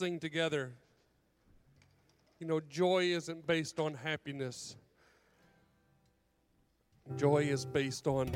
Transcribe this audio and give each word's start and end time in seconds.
sing 0.00 0.18
together. 0.18 0.72
You 2.38 2.46
know, 2.46 2.58
joy 2.58 3.02
isn't 3.12 3.46
based 3.46 3.78
on 3.78 3.92
happiness. 3.92 4.74
Joy 7.18 7.42
is 7.42 7.66
based 7.66 8.06
on 8.06 8.32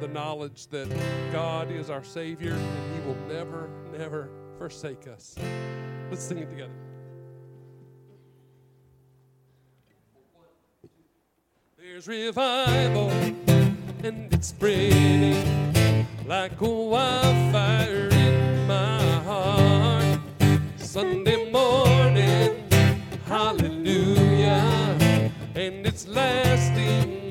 the 0.00 0.08
knowledge 0.12 0.66
that 0.66 0.86
God 1.32 1.70
is 1.70 1.88
our 1.88 2.04
Savior 2.04 2.52
and 2.52 2.94
He 2.94 3.08
will 3.08 3.16
never, 3.26 3.70
never 3.90 4.28
forsake 4.58 5.08
us. 5.08 5.34
Let's 6.10 6.22
sing 6.22 6.40
it 6.40 6.50
together. 6.50 6.74
There's 11.78 12.06
revival 12.06 13.08
and 14.04 14.30
it's 14.30 14.48
spreading 14.48 16.06
like 16.26 16.60
a 16.60 16.68
wildfire 16.68 18.08
in 18.10 18.66
my. 18.66 19.15
Sunday 20.96 21.50
morning, 21.50 22.64
hallelujah, 23.26 25.30
and 25.54 25.86
it's 25.86 26.08
lasting 26.08 27.25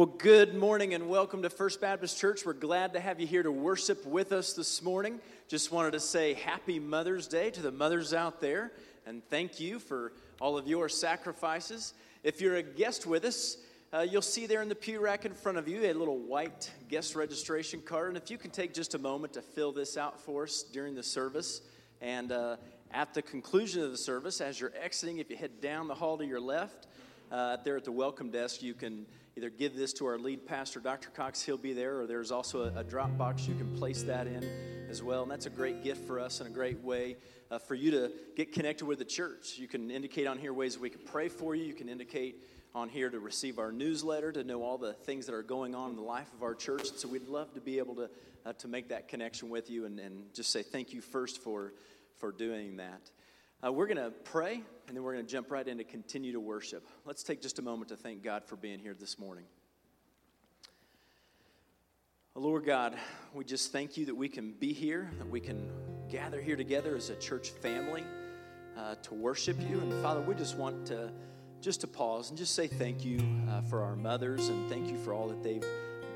Well, 0.00 0.14
good 0.16 0.54
morning 0.54 0.94
and 0.94 1.10
welcome 1.10 1.42
to 1.42 1.50
First 1.50 1.78
Baptist 1.78 2.18
Church. 2.18 2.46
We're 2.46 2.54
glad 2.54 2.94
to 2.94 3.00
have 3.00 3.20
you 3.20 3.26
here 3.26 3.42
to 3.42 3.52
worship 3.52 4.06
with 4.06 4.32
us 4.32 4.54
this 4.54 4.80
morning. 4.80 5.20
Just 5.46 5.70
wanted 5.72 5.90
to 5.90 6.00
say 6.00 6.32
happy 6.32 6.78
Mother's 6.78 7.28
Day 7.28 7.50
to 7.50 7.60
the 7.60 7.70
mothers 7.70 8.14
out 8.14 8.40
there 8.40 8.72
and 9.04 9.22
thank 9.28 9.60
you 9.60 9.78
for 9.78 10.14
all 10.40 10.56
of 10.56 10.66
your 10.66 10.88
sacrifices. 10.88 11.92
If 12.24 12.40
you're 12.40 12.56
a 12.56 12.62
guest 12.62 13.04
with 13.04 13.26
us, 13.26 13.58
uh, 13.92 14.06
you'll 14.10 14.22
see 14.22 14.46
there 14.46 14.62
in 14.62 14.70
the 14.70 14.74
pew 14.74 15.00
rack 15.00 15.26
in 15.26 15.34
front 15.34 15.58
of 15.58 15.68
you 15.68 15.84
a 15.84 15.92
little 15.92 16.16
white 16.16 16.70
guest 16.88 17.14
registration 17.14 17.82
card. 17.82 18.08
And 18.08 18.16
if 18.16 18.30
you 18.30 18.38
can 18.38 18.50
take 18.50 18.72
just 18.72 18.94
a 18.94 18.98
moment 18.98 19.34
to 19.34 19.42
fill 19.42 19.70
this 19.70 19.98
out 19.98 20.18
for 20.18 20.44
us 20.44 20.62
during 20.62 20.94
the 20.94 21.02
service, 21.02 21.60
and 22.00 22.32
uh, 22.32 22.56
at 22.90 23.12
the 23.12 23.20
conclusion 23.20 23.82
of 23.82 23.90
the 23.90 23.98
service, 23.98 24.40
as 24.40 24.58
you're 24.58 24.72
exiting, 24.82 25.18
if 25.18 25.28
you 25.28 25.36
head 25.36 25.60
down 25.60 25.88
the 25.88 25.94
hall 25.94 26.16
to 26.16 26.24
your 26.24 26.40
left, 26.40 26.86
uh, 27.30 27.58
there 27.64 27.76
at 27.76 27.84
the 27.84 27.92
welcome 27.92 28.30
desk, 28.30 28.62
you 28.62 28.72
can 28.72 29.04
either 29.40 29.48
give 29.48 29.74
this 29.74 29.94
to 29.94 30.04
our 30.04 30.18
lead 30.18 30.44
pastor, 30.44 30.80
Dr. 30.80 31.08
Cox, 31.08 31.40
he'll 31.40 31.56
be 31.56 31.72
there, 31.72 31.98
or 31.98 32.06
there's 32.06 32.30
also 32.30 32.64
a, 32.64 32.80
a 32.80 32.84
drop 32.84 33.16
box 33.16 33.48
you 33.48 33.54
can 33.54 33.74
place 33.74 34.02
that 34.02 34.26
in 34.26 34.46
as 34.90 35.02
well. 35.02 35.22
And 35.22 35.30
that's 35.30 35.46
a 35.46 35.50
great 35.50 35.82
gift 35.82 36.06
for 36.06 36.20
us 36.20 36.40
and 36.40 36.50
a 36.50 36.52
great 36.52 36.78
way 36.84 37.16
uh, 37.50 37.58
for 37.58 37.74
you 37.74 37.90
to 37.92 38.12
get 38.36 38.52
connected 38.52 38.84
with 38.84 38.98
the 38.98 39.04
church. 39.06 39.56
You 39.56 39.66
can 39.66 39.90
indicate 39.90 40.26
on 40.26 40.36
here 40.36 40.52
ways 40.52 40.78
we 40.78 40.90
can 40.90 41.00
pray 41.06 41.30
for 41.30 41.54
you. 41.54 41.64
You 41.64 41.72
can 41.72 41.88
indicate 41.88 42.44
on 42.74 42.90
here 42.90 43.08
to 43.08 43.18
receive 43.18 43.58
our 43.58 43.72
newsletter, 43.72 44.30
to 44.30 44.44
know 44.44 44.62
all 44.62 44.76
the 44.76 44.92
things 44.92 45.24
that 45.24 45.34
are 45.34 45.42
going 45.42 45.74
on 45.74 45.88
in 45.88 45.96
the 45.96 46.02
life 46.02 46.30
of 46.34 46.42
our 46.42 46.54
church. 46.54 46.90
So 46.96 47.08
we'd 47.08 47.26
love 47.26 47.54
to 47.54 47.62
be 47.62 47.78
able 47.78 47.94
to, 47.94 48.10
uh, 48.44 48.52
to 48.52 48.68
make 48.68 48.90
that 48.90 49.08
connection 49.08 49.48
with 49.48 49.70
you 49.70 49.86
and, 49.86 49.98
and 50.00 50.34
just 50.34 50.52
say 50.52 50.62
thank 50.62 50.92
you 50.92 51.00
first 51.00 51.42
for, 51.42 51.72
for 52.18 52.30
doing 52.30 52.76
that. 52.76 53.10
Uh, 53.64 53.72
we're 53.72 53.86
going 53.86 53.96
to 53.96 54.10
pray, 54.24 54.62
and 54.90 54.96
then 54.96 55.04
we're 55.04 55.12
going 55.12 55.24
to 55.24 55.30
jump 55.30 55.52
right 55.52 55.68
in 55.68 55.78
to 55.78 55.84
continue 55.84 56.32
to 56.32 56.40
worship. 56.40 56.84
Let's 57.04 57.22
take 57.22 57.40
just 57.40 57.60
a 57.60 57.62
moment 57.62 57.90
to 57.90 57.96
thank 57.96 58.24
God 58.24 58.44
for 58.44 58.56
being 58.56 58.80
here 58.80 58.92
this 58.92 59.20
morning. 59.20 59.44
Lord 62.34 62.64
God, 62.64 62.96
we 63.32 63.44
just 63.44 63.70
thank 63.70 63.96
you 63.96 64.06
that 64.06 64.16
we 64.16 64.28
can 64.28 64.50
be 64.50 64.72
here, 64.72 65.08
that 65.18 65.28
we 65.28 65.38
can 65.38 65.70
gather 66.08 66.40
here 66.40 66.56
together 66.56 66.96
as 66.96 67.08
a 67.08 67.14
church 67.14 67.50
family 67.50 68.02
uh, 68.76 68.96
to 69.02 69.14
worship 69.14 69.60
you. 69.60 69.78
And 69.78 69.92
Father, 70.02 70.22
we 70.22 70.34
just 70.34 70.56
want 70.56 70.86
to 70.86 71.12
just 71.60 71.82
to 71.82 71.86
pause 71.86 72.30
and 72.30 72.36
just 72.36 72.56
say 72.56 72.66
thank 72.66 73.04
you 73.04 73.20
uh, 73.48 73.60
for 73.60 73.84
our 73.84 73.94
mothers 73.94 74.48
and 74.48 74.68
thank 74.68 74.90
you 74.90 74.98
for 75.04 75.14
all 75.14 75.28
that 75.28 75.40
they've 75.40 75.66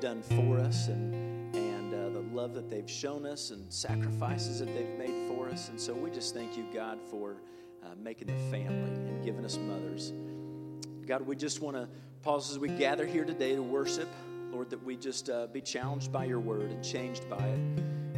done 0.01 0.21
for 0.21 0.59
us 0.59 0.89
and 0.89 1.55
and 1.55 1.93
uh, 1.93 2.09
the 2.09 2.25
love 2.35 2.53
that 2.53 2.69
they've 2.69 2.91
shown 2.91 3.25
us 3.25 3.51
and 3.51 3.71
sacrifices 3.71 4.59
that 4.59 4.67
they've 4.75 4.99
made 4.99 5.29
for 5.29 5.47
us. 5.47 5.69
And 5.69 5.79
so 5.79 5.93
we 5.93 6.09
just 6.09 6.33
thank 6.33 6.57
you, 6.57 6.65
God, 6.73 6.99
for 7.09 7.37
uh, 7.85 7.89
making 8.01 8.27
the 8.27 8.51
family 8.51 8.91
and 8.91 9.23
giving 9.23 9.45
us 9.45 9.57
mothers. 9.57 10.13
God, 11.05 11.21
we 11.21 11.35
just 11.35 11.61
want 11.61 11.77
to 11.77 11.87
pause 12.23 12.49
as 12.51 12.57
we 12.57 12.69
gather 12.69 13.05
here 13.05 13.25
today 13.25 13.55
to 13.55 13.61
worship. 13.61 14.09
Lord, 14.51 14.69
that 14.69 14.83
we 14.83 14.95
just 14.95 15.29
uh, 15.29 15.47
be 15.47 15.61
challenged 15.61 16.11
by 16.11 16.25
your 16.25 16.39
word 16.39 16.71
and 16.71 16.83
changed 16.83 17.29
by 17.29 17.37
it. 17.37 17.59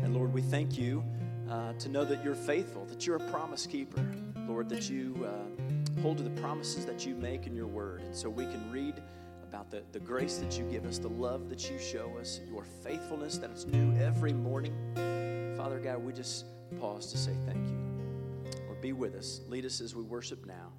And 0.04 0.14
Lord, 0.14 0.34
we 0.34 0.42
thank 0.42 0.78
you 0.78 1.04
uh, 1.50 1.74
to 1.74 1.90
know 1.90 2.06
that 2.06 2.24
you're 2.24 2.36
faithful, 2.36 2.86
that 2.86 3.06
you're 3.06 3.16
a 3.16 3.32
promise 3.32 3.66
keeper. 3.66 4.06
Lord, 4.48 4.70
that 4.70 4.90
you 4.90 5.28
uh, 5.28 6.02
hold 6.02 6.18
to 6.18 6.24
the 6.24 6.42
promises 6.42 6.86
that 6.86 7.06
you 7.06 7.16
make 7.16 7.48
in 7.48 7.56
your 7.56 7.68
word. 7.68 8.02
And 8.02 8.16
so 8.16 8.30
we 8.30 8.46
can 8.46 8.72
read 8.72 9.02
about 9.44 9.72
the, 9.72 9.84
the 9.92 10.00
grace 10.00 10.38
that 10.38 10.58
you 10.58 10.64
give 10.66 10.86
us, 10.86 11.00
the 11.00 11.10
love 11.10 11.50
that 11.50 11.70
you 11.70 11.80
show 11.80 12.18
us, 12.20 12.40
your 12.48 12.64
faithfulness 12.84 13.38
that 13.40 13.50
is 13.52 13.66
new 13.66 13.98
every 14.00 14.34
morning. 14.34 14.74
Father 15.58 15.80
God, 15.80 16.04
we 16.04 16.14
just 16.14 16.46
pause 16.80 17.12
to 17.12 17.18
say 17.18 17.34
thank 17.46 17.68
you. 17.68 17.97
Be 18.82 18.94
with 18.94 19.16
us. 19.16 19.42
Lead 19.48 19.66
us 19.66 19.82
as 19.82 19.96
we 19.96 20.04
worship 20.04 20.46
now. 20.46 20.72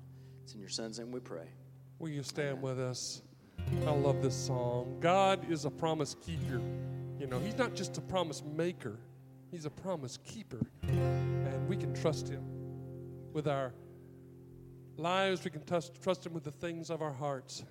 It's 0.44 0.54
in 0.54 0.60
your 0.60 0.68
Son's 0.68 0.98
name 0.98 1.10
we 1.10 1.20
pray. 1.20 1.48
Will 1.98 2.10
you 2.10 2.22
stand 2.22 2.58
Amen. 2.58 2.62
with 2.62 2.80
us? 2.80 3.22
I 3.86 3.90
love 3.90 4.22
this 4.22 4.34
song. 4.34 4.96
God 5.00 5.50
is 5.50 5.64
a 5.64 5.70
promise 5.70 6.14
keeper. 6.24 6.60
You 7.18 7.26
know, 7.26 7.38
He's 7.40 7.58
not 7.58 7.74
just 7.74 7.98
a 7.98 8.00
promise 8.00 8.42
maker, 8.44 8.98
He's 9.50 9.64
a 9.64 9.70
promise 9.70 10.18
keeper. 10.24 10.60
And 10.82 11.68
we 11.68 11.76
can 11.76 11.92
trust 11.92 12.28
Him 12.28 12.44
with 13.32 13.48
our 13.48 13.74
lives, 14.96 15.44
we 15.44 15.50
can 15.50 15.64
trust, 15.64 16.00
trust 16.02 16.24
Him 16.24 16.32
with 16.32 16.44
the 16.44 16.52
things 16.52 16.90
of 16.90 17.02
our 17.02 17.12
hearts. 17.12 17.64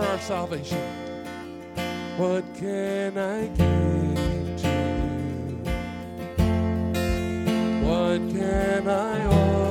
for 0.00 0.06
our 0.06 0.18
salvation. 0.18 0.78
What 2.16 2.44
can 2.54 3.16
I 3.16 3.46
give 3.46 4.56
to 4.62 4.68
you? 5.38 6.48
What 7.86 8.20
can 8.30 8.88
I 8.88 9.26
offer? 9.26 9.63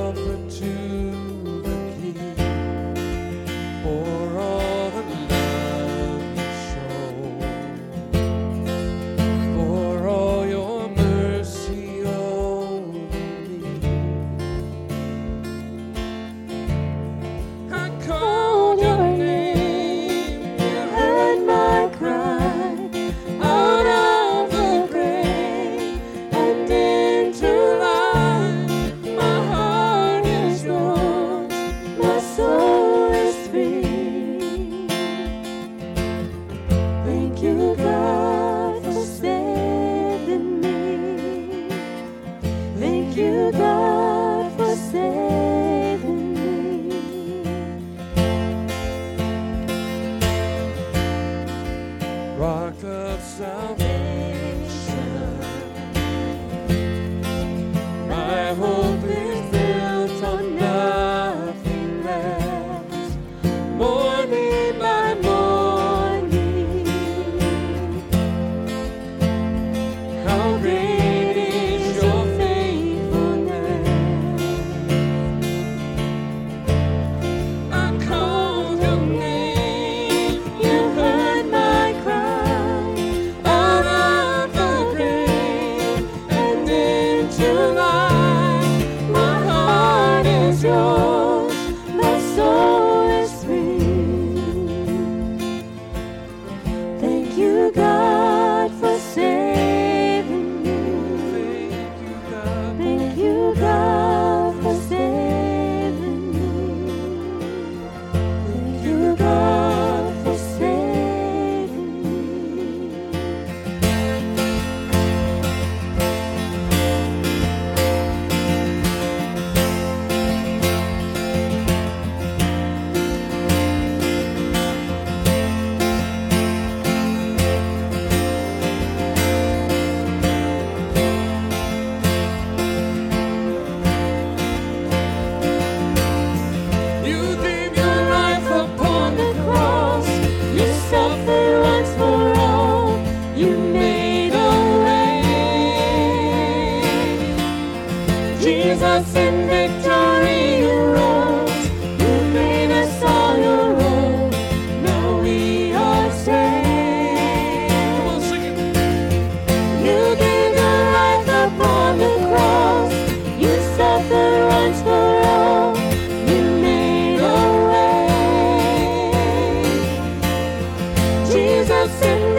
sin. 171.88 172.33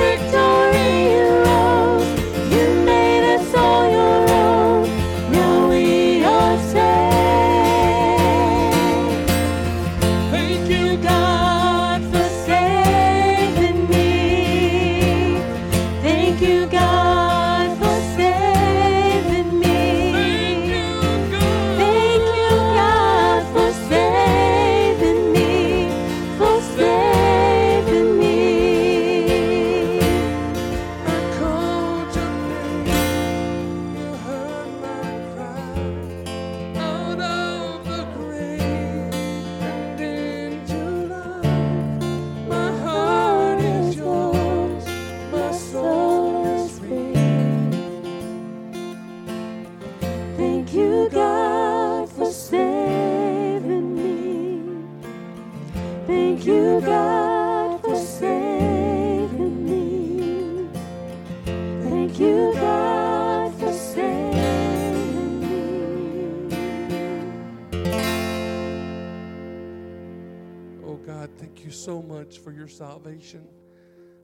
for 72.38 72.52
your 72.52 72.68
salvation. 72.68 73.48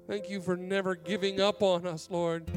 Thank 0.07 0.29
you 0.29 0.41
for 0.41 0.57
never 0.57 0.95
giving 0.95 1.39
up 1.39 1.61
on 1.61 1.85
us, 1.85 2.09
Lord. 2.11 2.49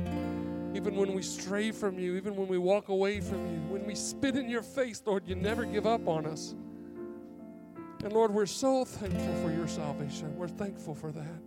Even 0.75 0.97
when 0.97 1.15
we 1.15 1.23
stray 1.23 1.71
from 1.71 1.99
you, 1.99 2.17
even 2.17 2.35
when 2.35 2.49
we 2.49 2.59
walk 2.59 2.89
away 2.89 3.21
from 3.21 3.47
you, 3.47 3.61
when 3.73 3.87
we 3.87 3.95
spit 3.95 4.37
in 4.37 4.49
your 4.49 4.63
face, 4.63 5.03
Lord, 5.07 5.27
you 5.27 5.37
never 5.37 5.65
give 5.65 5.87
up 5.87 6.09
on 6.09 6.27
us. 6.27 6.55
And 8.03 8.13
Lord, 8.13 8.33
we're 8.33 8.47
so 8.47 8.85
thankful 8.85 9.35
for 9.43 9.53
your 9.53 9.69
salvation. 9.69 10.37
We're 10.37 10.49
thankful 10.49 10.95
for 10.95 11.13
that. 11.13 11.43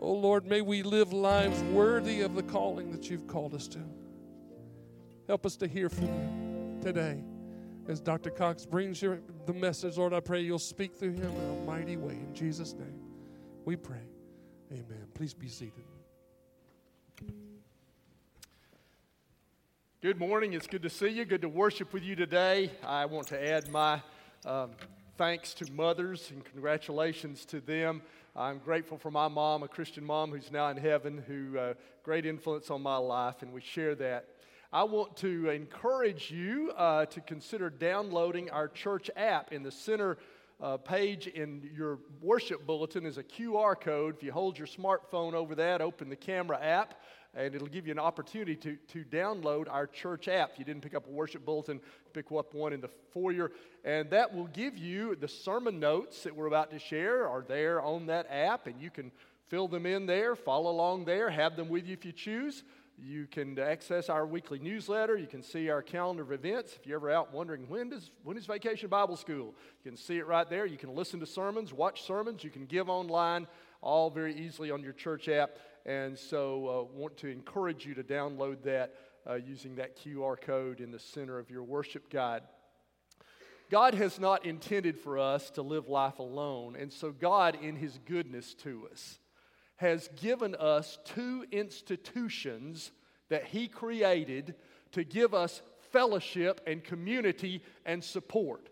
Oh 0.00 0.12
Lord, 0.12 0.46
may 0.46 0.60
we 0.60 0.82
live 0.82 1.12
lives 1.12 1.62
worthy 1.62 2.20
of 2.20 2.34
the 2.34 2.42
calling 2.42 2.92
that 2.92 3.08
you've 3.08 3.26
called 3.26 3.54
us 3.54 3.66
to. 3.68 3.78
Help 5.26 5.46
us 5.46 5.56
to 5.56 5.66
hear 5.66 5.88
from 5.88 6.08
you 6.08 6.80
today. 6.82 7.24
As 7.86 8.00
Dr. 8.00 8.30
Cox 8.30 8.64
brings 8.64 9.02
you 9.02 9.22
the 9.44 9.52
message, 9.52 9.98
Lord, 9.98 10.14
I 10.14 10.20
pray 10.20 10.40
you'll 10.40 10.58
speak 10.58 10.96
through 10.96 11.12
him 11.12 11.30
in 11.36 11.62
a 11.62 11.66
mighty 11.66 11.98
way. 11.98 12.14
In 12.14 12.34
Jesus' 12.34 12.72
name, 12.72 12.98
we 13.66 13.76
pray. 13.76 14.08
Amen. 14.72 15.06
Please 15.12 15.34
be 15.34 15.48
seated. 15.48 15.84
Good 20.00 20.18
morning. 20.18 20.54
It's 20.54 20.66
good 20.66 20.82
to 20.82 20.90
see 20.90 21.08
you. 21.08 21.26
Good 21.26 21.42
to 21.42 21.48
worship 21.48 21.92
with 21.92 22.02
you 22.02 22.16
today. 22.16 22.70
I 22.82 23.04
want 23.04 23.26
to 23.28 23.46
add 23.46 23.68
my 23.68 24.00
um, 24.46 24.70
thanks 25.18 25.52
to 25.54 25.70
mothers 25.70 26.30
and 26.30 26.42
congratulations 26.42 27.44
to 27.46 27.60
them. 27.60 28.00
I'm 28.34 28.58
grateful 28.58 28.96
for 28.96 29.10
my 29.10 29.28
mom, 29.28 29.62
a 29.62 29.68
Christian 29.68 30.04
mom 30.04 30.30
who's 30.30 30.50
now 30.50 30.68
in 30.68 30.78
heaven, 30.78 31.22
who 31.26 31.58
uh, 31.58 31.74
great 32.02 32.24
influence 32.24 32.70
on 32.70 32.82
my 32.82 32.96
life, 32.96 33.42
and 33.42 33.52
we 33.52 33.60
share 33.60 33.94
that. 33.96 34.28
I 34.74 34.82
want 34.82 35.16
to 35.18 35.50
encourage 35.50 36.32
you 36.32 36.72
uh, 36.76 37.06
to 37.06 37.20
consider 37.20 37.70
downloading 37.70 38.50
our 38.50 38.66
church 38.66 39.08
app 39.14 39.52
in 39.52 39.62
the 39.62 39.70
center 39.70 40.18
uh, 40.60 40.78
page 40.78 41.28
in 41.28 41.70
your 41.76 42.00
worship 42.20 42.66
bulletin 42.66 43.06
is 43.06 43.16
a 43.16 43.22
QR 43.22 43.80
code. 43.80 44.16
If 44.16 44.24
you 44.24 44.32
hold 44.32 44.58
your 44.58 44.66
smartphone 44.66 45.34
over 45.34 45.54
that, 45.54 45.80
open 45.80 46.08
the 46.08 46.16
camera 46.16 46.58
app, 46.60 47.00
and 47.34 47.54
it'll 47.54 47.68
give 47.68 47.86
you 47.86 47.92
an 47.92 48.00
opportunity 48.00 48.56
to, 48.56 48.76
to 48.88 49.04
download 49.04 49.68
our 49.70 49.86
church 49.86 50.26
app. 50.26 50.54
If 50.54 50.58
you 50.58 50.64
didn't 50.64 50.82
pick 50.82 50.96
up 50.96 51.06
a 51.06 51.10
worship 51.10 51.46
bulletin, 51.46 51.80
pick 52.12 52.32
up 52.36 52.52
one 52.52 52.72
in 52.72 52.80
the 52.80 52.90
foyer, 53.12 53.52
and 53.84 54.10
that 54.10 54.34
will 54.34 54.48
give 54.48 54.76
you 54.76 55.14
the 55.14 55.28
sermon 55.28 55.78
notes 55.78 56.24
that 56.24 56.34
we're 56.34 56.48
about 56.48 56.72
to 56.72 56.80
share 56.80 57.28
are 57.28 57.44
there 57.46 57.80
on 57.80 58.06
that 58.06 58.26
app, 58.28 58.66
and 58.66 58.80
you 58.80 58.90
can 58.90 59.12
fill 59.46 59.68
them 59.68 59.86
in 59.86 60.06
there, 60.06 60.34
follow 60.34 60.72
along 60.72 61.04
there, 61.04 61.30
have 61.30 61.54
them 61.54 61.68
with 61.68 61.86
you 61.86 61.92
if 61.92 62.04
you 62.04 62.10
choose. 62.10 62.64
You 62.96 63.26
can 63.26 63.58
access 63.58 64.08
our 64.08 64.26
weekly 64.26 64.58
newsletter. 64.58 65.16
You 65.16 65.26
can 65.26 65.42
see 65.42 65.68
our 65.68 65.82
calendar 65.82 66.22
of 66.22 66.32
events. 66.32 66.74
If 66.78 66.86
you're 66.86 66.98
ever 66.98 67.10
out 67.10 67.32
wondering 67.32 67.68
when 67.68 67.90
does 67.90 68.10
when 68.22 68.36
is 68.36 68.46
Vacation 68.46 68.88
Bible 68.88 69.16
School, 69.16 69.54
you 69.82 69.90
can 69.90 69.96
see 69.96 70.18
it 70.18 70.26
right 70.26 70.48
there. 70.48 70.64
You 70.64 70.78
can 70.78 70.94
listen 70.94 71.20
to 71.20 71.26
sermons, 71.26 71.72
watch 71.72 72.02
sermons. 72.02 72.44
You 72.44 72.50
can 72.50 72.66
give 72.66 72.88
online, 72.88 73.46
all 73.82 74.10
very 74.10 74.34
easily 74.34 74.70
on 74.70 74.82
your 74.82 74.92
church 74.92 75.28
app. 75.28 75.58
And 75.86 76.18
so, 76.18 76.88
uh, 76.92 76.98
want 76.98 77.16
to 77.18 77.28
encourage 77.28 77.84
you 77.84 77.94
to 77.94 78.02
download 78.02 78.62
that 78.62 78.94
uh, 79.28 79.34
using 79.34 79.74
that 79.76 79.98
QR 79.98 80.40
code 80.40 80.80
in 80.80 80.90
the 80.90 80.98
center 80.98 81.38
of 81.38 81.50
your 81.50 81.62
worship 81.62 82.10
guide. 82.10 82.42
God 83.70 83.94
has 83.94 84.20
not 84.20 84.44
intended 84.44 84.98
for 84.98 85.18
us 85.18 85.50
to 85.50 85.62
live 85.62 85.88
life 85.88 86.18
alone, 86.18 86.76
and 86.76 86.92
so 86.92 87.10
God, 87.10 87.58
in 87.60 87.76
His 87.76 87.98
goodness 88.06 88.54
to 88.62 88.88
us, 88.92 89.18
has 89.76 90.08
given 90.20 90.54
us 90.54 90.98
two 91.04 91.44
institutions 91.50 92.92
that 93.28 93.46
He 93.46 93.68
created 93.68 94.54
to 94.92 95.04
give 95.04 95.34
us 95.34 95.62
fellowship 95.92 96.60
and 96.66 96.82
community 96.82 97.62
and 97.84 98.02
support. 98.02 98.68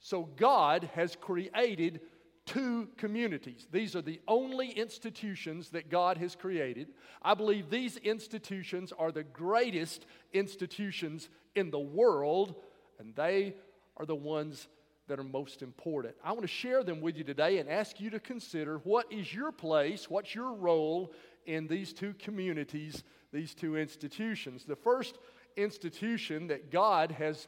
So, 0.00 0.24
God 0.36 0.90
has 0.94 1.16
created 1.16 2.00
two 2.46 2.88
communities. 2.96 3.66
These 3.70 3.96
are 3.96 4.02
the 4.02 4.20
only 4.28 4.70
institutions 4.70 5.70
that 5.70 5.90
God 5.90 6.16
has 6.18 6.36
created. 6.36 6.88
I 7.20 7.34
believe 7.34 7.68
these 7.68 7.96
institutions 7.96 8.92
are 8.96 9.10
the 9.10 9.24
greatest 9.24 10.06
institutions 10.32 11.28
in 11.54 11.70
the 11.70 11.80
world, 11.80 12.54
and 13.00 13.14
they 13.14 13.54
are 13.96 14.06
the 14.06 14.14
ones 14.14 14.68
that 15.08 15.18
are 15.18 15.24
most 15.24 15.62
important. 15.62 16.14
I 16.24 16.32
want 16.32 16.42
to 16.42 16.48
share 16.48 16.82
them 16.82 17.00
with 17.00 17.16
you 17.16 17.24
today 17.24 17.58
and 17.58 17.68
ask 17.68 18.00
you 18.00 18.10
to 18.10 18.20
consider 18.20 18.78
what 18.78 19.10
is 19.12 19.32
your 19.32 19.52
place, 19.52 20.10
what's 20.10 20.34
your 20.34 20.52
role 20.52 21.12
in 21.46 21.66
these 21.68 21.92
two 21.92 22.14
communities, 22.18 23.04
these 23.32 23.54
two 23.54 23.76
institutions. 23.76 24.64
The 24.64 24.76
first 24.76 25.18
institution 25.56 26.48
that 26.48 26.70
God 26.70 27.12
has 27.12 27.46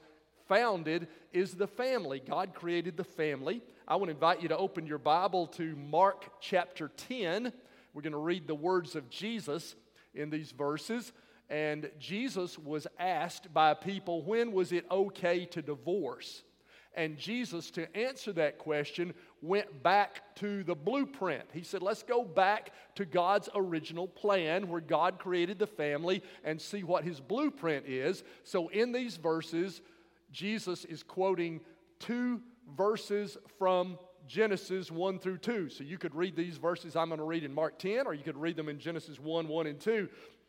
founded 0.49 1.09
is 1.33 1.55
the 1.55 1.67
family. 1.67 2.23
God 2.27 2.55
created 2.55 2.97
the 2.97 3.05
family. 3.05 3.63
I 3.87 3.97
want 3.97 4.07
to 4.07 4.15
invite 4.15 4.43
you 4.43 4.49
to 4.49 4.57
open 4.57 4.87
your 4.87 4.99
Bible 4.99 5.47
to 5.49 5.75
Mark 5.77 6.41
chapter 6.41 6.91
10. 6.97 7.53
We're 7.93 8.03
going 8.03 8.13
to 8.13 8.19
read 8.19 8.47
the 8.47 8.55
words 8.55 8.95
of 8.95 9.11
Jesus 9.11 9.75
in 10.15 10.31
these 10.31 10.53
verses. 10.53 11.13
And 11.51 11.91
Jesus 11.99 12.59
was 12.59 12.87
asked 12.99 13.53
by 13.53 13.75
people, 13.75 14.23
when 14.23 14.53
was 14.53 14.73
it 14.73 14.85
okay 14.91 15.47
to 15.47 15.63
divorce? 15.63 16.43
And 16.95 17.17
Jesus, 17.17 17.71
to 17.73 17.97
answer 17.97 18.33
that 18.33 18.59
question, 18.59 19.15
went 19.41 19.83
back 19.83 20.35
to 20.37 20.65
the 20.65 20.75
blueprint. 20.75 21.45
He 21.53 21.63
said, 21.63 21.83
Let's 21.83 22.03
go 22.03 22.25
back 22.25 22.73
to 22.97 23.05
God's 23.05 23.49
original 23.55 24.09
plan 24.09 24.69
where 24.69 24.81
God 24.81 25.19
created 25.19 25.59
the 25.59 25.67
family 25.67 26.23
and 26.45 26.61
see 26.61 26.83
what 26.83 27.05
his 27.05 27.21
blueprint 27.21 27.87
is. 27.87 28.25
So, 28.43 28.69
in 28.69 28.93
these 28.93 29.17
verses, 29.17 29.81
Jesus 30.33 30.85
is 30.85 31.03
quoting 31.03 31.61
two 32.01 32.41
verses 32.77 33.37
from 33.59 33.99
Genesis 34.27 34.91
1 34.91 35.19
through 35.21 35.39
2. 35.39 35.69
So, 35.69 35.85
you 35.85 35.99
could 35.99 36.15
read 36.15 36.35
these 36.35 36.57
verses 36.57 36.97
I'm 36.97 37.09
going 37.09 37.19
to 37.19 37.25
read 37.25 37.45
in 37.45 37.55
Mark 37.55 37.79
10, 37.79 38.07
or 38.07 38.15
you 38.15 38.25
could 38.25 38.37
read 38.37 38.57
them 38.57 38.69
in 38.69 38.79
Genesis 38.79 39.21
1 39.21 39.47
1 39.47 39.67
and 39.67 39.79
2. 39.79 40.09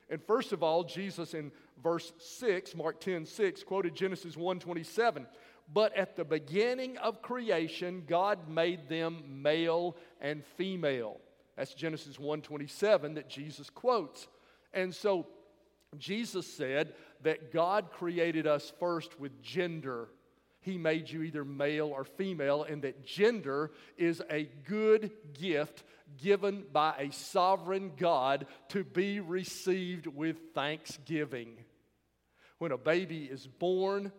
And 0.10 0.21
first 0.23 0.54
of 0.54 0.63
all, 0.63 0.84
Jesus 0.84 1.34
in 1.34 1.52
verse 1.84 2.12
6, 2.17 2.75
Mark 2.75 2.99
10 2.99 3.25
6, 3.25 3.63
quoted 3.63 3.95
Genesis 3.95 4.36
1 4.36 4.60
27. 4.60 5.28
But 5.71 5.95
at 5.95 6.15
the 6.15 6.25
beginning 6.25 6.97
of 6.97 7.21
creation, 7.21 8.03
God 8.08 8.49
made 8.49 8.89
them 8.89 9.41
male 9.43 9.95
and 10.19 10.43
female. 10.58 11.19
That's 11.55 11.73
Genesis 11.73 12.17
1:27 12.17 13.15
that 13.15 13.29
Jesus 13.29 13.69
quotes. 13.69 14.27
And 14.73 14.93
so 14.95 15.27
Jesus 15.97 16.51
said 16.51 16.95
that 17.21 17.51
God 17.51 17.91
created 17.91 18.47
us 18.47 18.71
first 18.79 19.19
with 19.19 19.41
gender. 19.41 20.10
He 20.62 20.77
made 20.77 21.10
you 21.10 21.23
either 21.23 21.45
male 21.45 21.88
or 21.88 22.03
female, 22.03 22.63
and 22.63 22.82
that 22.84 23.05
gender 23.05 23.71
is 23.97 24.21
a 24.29 24.45
good 24.65 25.12
gift 25.34 25.84
given 26.17 26.65
by 26.71 26.95
a 26.97 27.12
sovereign 27.12 27.93
God 27.95 28.47
to 28.69 28.84
be 28.84 29.19
received 29.19 30.08
with 30.08 30.38
thanksgiving. 30.53 31.63
When 32.58 32.71
a 32.71 32.77
baby 32.77 33.25
is 33.25 33.47
born, 33.47 34.12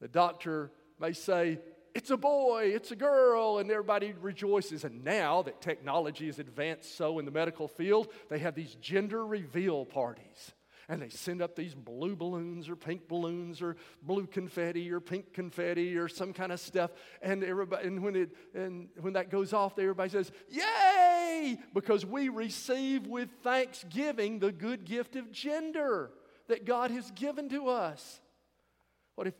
the 0.00 0.08
doctor 0.08 0.70
may 1.00 1.12
say, 1.12 1.58
it's 1.94 2.10
a 2.10 2.16
boy, 2.16 2.70
it's 2.74 2.90
a 2.90 2.96
girl, 2.96 3.58
and 3.58 3.70
everybody 3.70 4.14
rejoices. 4.20 4.84
And 4.84 5.04
now 5.04 5.42
that 5.42 5.60
technology 5.60 6.26
has 6.26 6.38
advanced 6.38 6.96
so 6.96 7.18
in 7.18 7.24
the 7.24 7.30
medical 7.30 7.66
field, 7.66 8.08
they 8.28 8.38
have 8.38 8.54
these 8.54 8.74
gender 8.76 9.26
reveal 9.26 9.84
parties. 9.84 10.52
And 10.88 11.02
they 11.02 11.10
send 11.10 11.42
up 11.42 11.54
these 11.54 11.74
blue 11.74 12.16
balloons 12.16 12.68
or 12.68 12.76
pink 12.76 13.08
balloons 13.08 13.60
or 13.60 13.76
blue 14.02 14.26
confetti 14.26 14.90
or 14.90 15.00
pink 15.00 15.34
confetti 15.34 15.96
or 15.96 16.08
some 16.08 16.32
kind 16.32 16.50
of 16.50 16.60
stuff. 16.60 16.92
And 17.20 17.44
everybody 17.44 17.86
and 17.86 18.02
when 18.02 18.16
it 18.16 18.30
and 18.54 18.88
when 19.00 19.12
that 19.12 19.30
goes 19.30 19.52
off, 19.52 19.78
everybody 19.78 20.08
says, 20.08 20.32
Yay! 20.48 21.58
Because 21.74 22.06
we 22.06 22.30
receive 22.30 23.06
with 23.06 23.28
thanksgiving 23.42 24.38
the 24.38 24.50
good 24.50 24.86
gift 24.86 25.14
of 25.14 25.30
gender 25.30 26.10
that 26.46 26.64
God 26.64 26.90
has 26.90 27.10
given 27.10 27.50
to 27.50 27.68
us. 27.68 28.20
What 29.14 29.26
if 29.26 29.34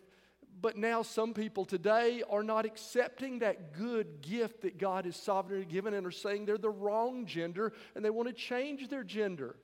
but 0.61 0.77
now 0.77 1.03
some 1.03 1.35
people 1.35 1.65
today 1.65 2.23
are 2.29 2.43
not 2.43 2.65
accepting 2.65 3.41
that 3.41 3.73
good 3.73 4.21
gift 4.23 4.63
that 4.63 4.79
God 4.79 5.05
has 5.05 5.17
sovereignly 5.17 5.67
given 5.67 5.95
and 5.95 6.07
are 6.07 6.11
saying 6.11 6.47
they're 6.47 6.59
the 6.59 6.71
wrong 6.71 7.27
gender 7.27 7.73
and 7.95 8.05
they 8.05 8.11
want 8.11 8.29
to 8.29 8.35
change 8.35 8.89
their 8.89 9.05
gender. 9.05 9.57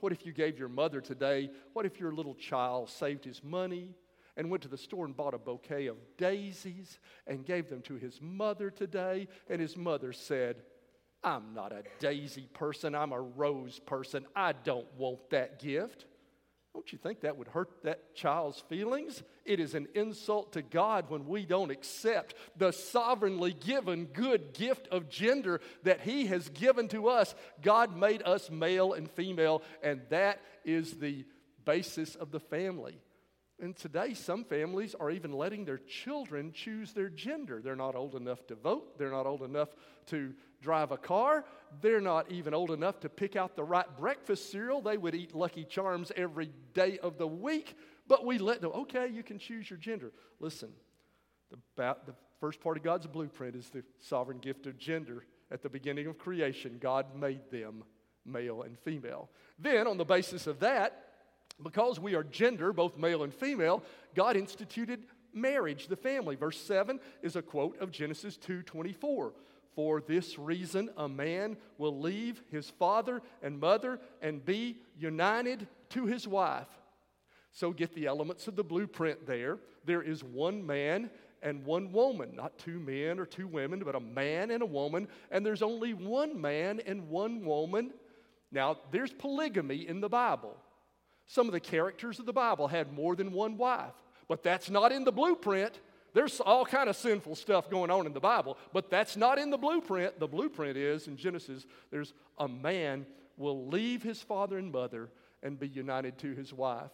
What 0.00 0.12
if 0.12 0.26
you 0.26 0.32
gave 0.32 0.58
your 0.58 0.68
mother 0.68 1.00
today? 1.00 1.50
What 1.72 1.86
if 1.86 2.00
your 2.00 2.12
little 2.12 2.34
child 2.34 2.90
saved 2.90 3.24
his 3.24 3.42
money 3.42 3.94
and 4.36 4.50
went 4.50 4.62
to 4.64 4.68
the 4.68 4.76
store 4.76 5.06
and 5.06 5.16
bought 5.16 5.34
a 5.34 5.38
bouquet 5.38 5.86
of 5.86 5.96
daisies 6.18 6.98
and 7.26 7.46
gave 7.46 7.68
them 7.68 7.80
to 7.82 7.94
his 7.94 8.20
mother 8.20 8.70
today? 8.70 9.28
And 9.48 9.60
his 9.60 9.76
mother 9.76 10.12
said, 10.12 10.56
I'm 11.22 11.54
not 11.54 11.72
a 11.72 11.84
daisy 12.00 12.48
person, 12.52 12.94
I'm 12.94 13.12
a 13.12 13.20
rose 13.20 13.78
person. 13.78 14.26
I 14.36 14.52
don't 14.52 14.86
want 14.98 15.30
that 15.30 15.58
gift. 15.58 16.04
Don't 16.74 16.92
you 16.92 16.98
think 16.98 17.20
that 17.20 17.36
would 17.36 17.48
hurt 17.48 17.70
that 17.84 18.14
child's 18.14 18.60
feelings? 18.68 19.22
It 19.44 19.60
is 19.60 19.74
an 19.74 19.88
insult 19.94 20.52
to 20.52 20.62
God 20.62 21.10
when 21.10 21.26
we 21.26 21.44
don't 21.44 21.70
accept 21.70 22.34
the 22.56 22.72
sovereignly 22.72 23.52
given 23.52 24.06
good 24.06 24.54
gift 24.54 24.88
of 24.88 25.10
gender 25.10 25.60
that 25.82 26.00
He 26.00 26.26
has 26.26 26.48
given 26.48 26.88
to 26.88 27.08
us. 27.08 27.34
God 27.62 27.96
made 27.96 28.22
us 28.22 28.50
male 28.50 28.94
and 28.94 29.10
female, 29.10 29.62
and 29.82 30.00
that 30.08 30.40
is 30.64 30.94
the 30.94 31.24
basis 31.64 32.14
of 32.14 32.30
the 32.30 32.40
family. 32.40 32.98
And 33.60 33.76
today, 33.76 34.14
some 34.14 34.44
families 34.44 34.96
are 34.98 35.10
even 35.10 35.32
letting 35.32 35.64
their 35.64 35.78
children 35.78 36.52
choose 36.52 36.92
their 36.92 37.08
gender. 37.08 37.62
They're 37.62 37.76
not 37.76 37.94
old 37.94 38.16
enough 38.16 38.44
to 38.48 38.56
vote, 38.56 38.98
they're 38.98 39.12
not 39.12 39.26
old 39.26 39.42
enough 39.42 39.68
to 40.06 40.34
drive 40.60 40.90
a 40.90 40.96
car. 40.96 41.44
They're 41.80 42.00
not 42.00 42.30
even 42.30 42.54
old 42.54 42.70
enough 42.70 43.00
to 43.00 43.08
pick 43.08 43.36
out 43.36 43.54
the 43.54 43.64
right 43.64 43.86
breakfast 43.96 44.50
cereal. 44.50 44.80
They 44.80 44.96
would 44.96 45.14
eat 45.14 45.34
Lucky 45.34 45.64
Charms 45.64 46.10
every 46.16 46.50
day 46.72 46.98
of 46.98 47.18
the 47.18 47.26
week, 47.26 47.76
but 48.06 48.24
we 48.24 48.38
let 48.38 48.60
them, 48.60 48.72
okay, 48.74 49.08
you 49.08 49.22
can 49.22 49.38
choose 49.38 49.68
your 49.70 49.78
gender. 49.78 50.12
Listen, 50.40 50.70
the, 51.50 51.58
the 51.76 52.14
first 52.40 52.60
part 52.60 52.76
of 52.76 52.82
God's 52.82 53.06
blueprint 53.06 53.56
is 53.56 53.70
the 53.70 53.84
sovereign 53.98 54.38
gift 54.38 54.66
of 54.66 54.78
gender. 54.78 55.24
At 55.50 55.62
the 55.62 55.68
beginning 55.68 56.06
of 56.06 56.18
creation, 56.18 56.78
God 56.80 57.14
made 57.14 57.50
them 57.50 57.84
male 58.24 58.62
and 58.62 58.78
female. 58.78 59.30
Then, 59.58 59.86
on 59.86 59.98
the 59.98 60.04
basis 60.04 60.46
of 60.46 60.60
that, 60.60 61.04
Because 61.62 62.00
we 62.00 62.14
are 62.14 62.24
gender, 62.24 62.72
both 62.72 62.98
male 62.98 63.22
and 63.22 63.32
female, 63.32 63.82
God 64.14 64.36
instituted 64.36 65.04
marriage, 65.32 65.86
the 65.86 65.96
family. 65.96 66.36
Verse 66.36 66.60
7 66.60 66.98
is 67.22 67.36
a 67.36 67.42
quote 67.42 67.78
of 67.80 67.90
Genesis 67.90 68.36
2:24. 68.36 69.32
For 69.74 70.00
this 70.00 70.38
reason 70.38 70.90
a 70.96 71.08
man 71.08 71.56
will 71.78 71.98
leave 71.98 72.42
his 72.50 72.70
father 72.70 73.22
and 73.42 73.58
mother 73.58 74.00
and 74.22 74.44
be 74.44 74.78
united 74.96 75.66
to 75.90 76.06
his 76.06 76.28
wife. 76.28 76.68
So 77.54 77.70
get 77.70 77.94
the 77.94 78.06
elements 78.06 78.48
of 78.48 78.56
the 78.56 78.64
blueprint 78.64 79.26
there. 79.26 79.58
There 79.84 80.02
is 80.02 80.24
one 80.24 80.66
man 80.66 81.08
and 81.40 81.64
one 81.64 81.92
woman, 81.92 82.34
not 82.34 82.58
two 82.58 82.80
men 82.80 83.20
or 83.20 83.26
two 83.26 83.46
women, 83.46 83.80
but 83.84 83.94
a 83.94 84.00
man 84.00 84.50
and 84.50 84.60
a 84.60 84.66
woman, 84.66 85.06
and 85.30 85.46
there's 85.46 85.62
only 85.62 85.94
one 85.94 86.40
man 86.40 86.80
and 86.84 87.08
one 87.08 87.44
woman. 87.44 87.92
Now, 88.50 88.78
there's 88.90 89.12
polygamy 89.12 89.86
in 89.86 90.00
the 90.00 90.08
Bible. 90.08 90.56
Some 91.26 91.46
of 91.46 91.52
the 91.52 91.60
characters 91.60 92.18
of 92.18 92.26
the 92.26 92.32
Bible 92.32 92.66
had 92.66 92.92
more 92.92 93.14
than 93.14 93.30
one 93.30 93.56
wife, 93.56 93.94
but 94.26 94.42
that's 94.42 94.68
not 94.68 94.90
in 94.90 95.04
the 95.04 95.12
blueprint. 95.12 95.80
There's 96.12 96.40
all 96.40 96.64
kind 96.64 96.88
of 96.88 96.96
sinful 96.96 97.36
stuff 97.36 97.70
going 97.70 97.90
on 97.90 98.04
in 98.06 98.12
the 98.12 98.20
Bible, 98.20 98.58
but 98.72 98.90
that's 98.90 99.16
not 99.16 99.38
in 99.38 99.50
the 99.50 99.58
blueprint. 99.58 100.18
The 100.18 100.26
blueprint 100.26 100.76
is 100.76 101.06
in 101.06 101.16
Genesis, 101.16 101.66
there's 101.92 102.14
a 102.36 102.48
man 102.48 103.06
will 103.36 103.68
leave 103.68 104.02
his 104.02 104.20
father 104.20 104.58
and 104.58 104.72
mother 104.72 105.08
and 105.40 105.58
be 105.58 105.68
united 105.68 106.18
to 106.18 106.32
his 106.32 106.52
wife. 106.52 106.90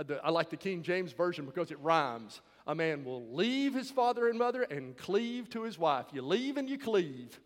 Uh, 0.00 0.14
I 0.24 0.30
like 0.30 0.50
the 0.50 0.56
King 0.56 0.82
James 0.82 1.12
Version 1.12 1.44
because 1.44 1.70
it 1.70 1.78
rhymes. 1.80 2.40
A 2.66 2.74
man 2.74 3.04
will 3.04 3.34
leave 3.34 3.74
his 3.74 3.90
father 3.90 4.28
and 4.28 4.38
mother 4.38 4.62
and 4.62 4.96
cleave 4.96 5.50
to 5.50 5.62
his 5.62 5.78
wife. 5.78 6.06
You 6.12 6.22
leave 6.22 6.56
and 6.56 6.68
you 6.68 6.78
cleave. 6.78 7.38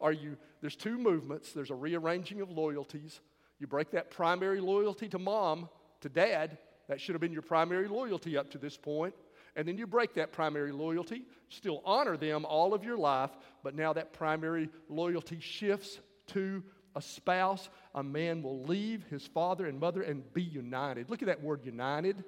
Are 0.00 0.12
you, 0.12 0.36
there's 0.60 0.76
two 0.76 0.98
movements 0.98 1.52
there's 1.52 1.70
a 1.70 1.74
rearranging 1.74 2.40
of 2.40 2.50
loyalties. 2.50 3.20
You 3.58 3.66
break 3.66 3.90
that 3.92 4.10
primary 4.10 4.60
loyalty 4.60 5.08
to 5.08 5.18
mom, 5.18 5.68
to 6.00 6.08
dad. 6.08 6.58
That 6.88 7.00
should 7.00 7.14
have 7.14 7.20
been 7.20 7.32
your 7.32 7.42
primary 7.42 7.88
loyalty 7.88 8.36
up 8.36 8.50
to 8.50 8.58
this 8.58 8.76
point. 8.76 9.14
And 9.56 9.66
then 9.66 9.78
you 9.78 9.86
break 9.86 10.14
that 10.14 10.32
primary 10.32 10.72
loyalty, 10.72 11.22
still 11.48 11.80
honor 11.84 12.16
them 12.16 12.44
all 12.44 12.74
of 12.74 12.84
your 12.84 12.96
life, 12.96 13.30
but 13.62 13.74
now 13.76 13.92
that 13.92 14.12
primary 14.12 14.68
loyalty 14.88 15.38
shifts 15.40 16.00
to 16.28 16.62
a 16.96 17.00
spouse. 17.00 17.68
A 17.94 18.02
man 18.02 18.42
will 18.42 18.62
leave 18.64 19.04
his 19.10 19.26
father 19.26 19.66
and 19.66 19.78
mother 19.78 20.02
and 20.02 20.22
be 20.34 20.42
united. 20.42 21.08
Look 21.10 21.22
at 21.22 21.26
that 21.26 21.42
word 21.42 21.64
united. 21.64 22.24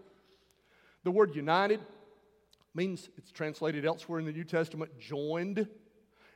The 1.02 1.10
word 1.10 1.34
united 1.34 1.80
means 2.74 3.08
it's 3.16 3.32
translated 3.32 3.84
elsewhere 3.84 4.20
in 4.20 4.26
the 4.26 4.32
New 4.32 4.44
Testament 4.44 4.98
joined. 4.98 5.66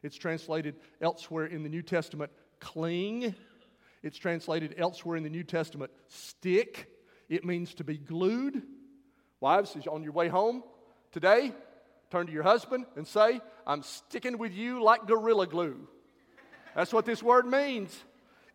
It's 0.03 0.17
translated 0.17 0.77
elsewhere 1.01 1.47
in 1.47 1.63
the 1.63 1.69
New 1.69 1.83
Testament 1.83 2.33
cling. 2.59 3.35
It's 4.03 4.17
translated 4.19 4.75
elsewhere 4.79 5.17
in 5.17 5.23
the 5.23 5.31
New 5.31 5.45
Testament 5.45 5.91
stick. 6.09 6.89
It 7.29 7.45
means 7.45 7.75
to 7.75 7.85
be 7.85 7.99
glued. 7.99 8.63
Wives, 9.41 9.77
on 9.87 10.03
your 10.03 10.13
way 10.13 10.29
home 10.29 10.63
today, 11.13 11.53
turn 12.11 12.27
to 12.27 12.33
your 12.33 12.43
husband 12.43 12.87
and 12.97 13.07
say, 13.07 13.41
I'm 13.67 13.83
sticking 13.83 14.39
with 14.39 14.53
you 14.53 14.83
like 14.83 15.07
gorilla 15.07 15.47
glue. 15.47 15.87
That's 16.75 16.93
what 16.93 17.07
this 17.07 17.23
word 17.23 17.47
means. 17.47 17.97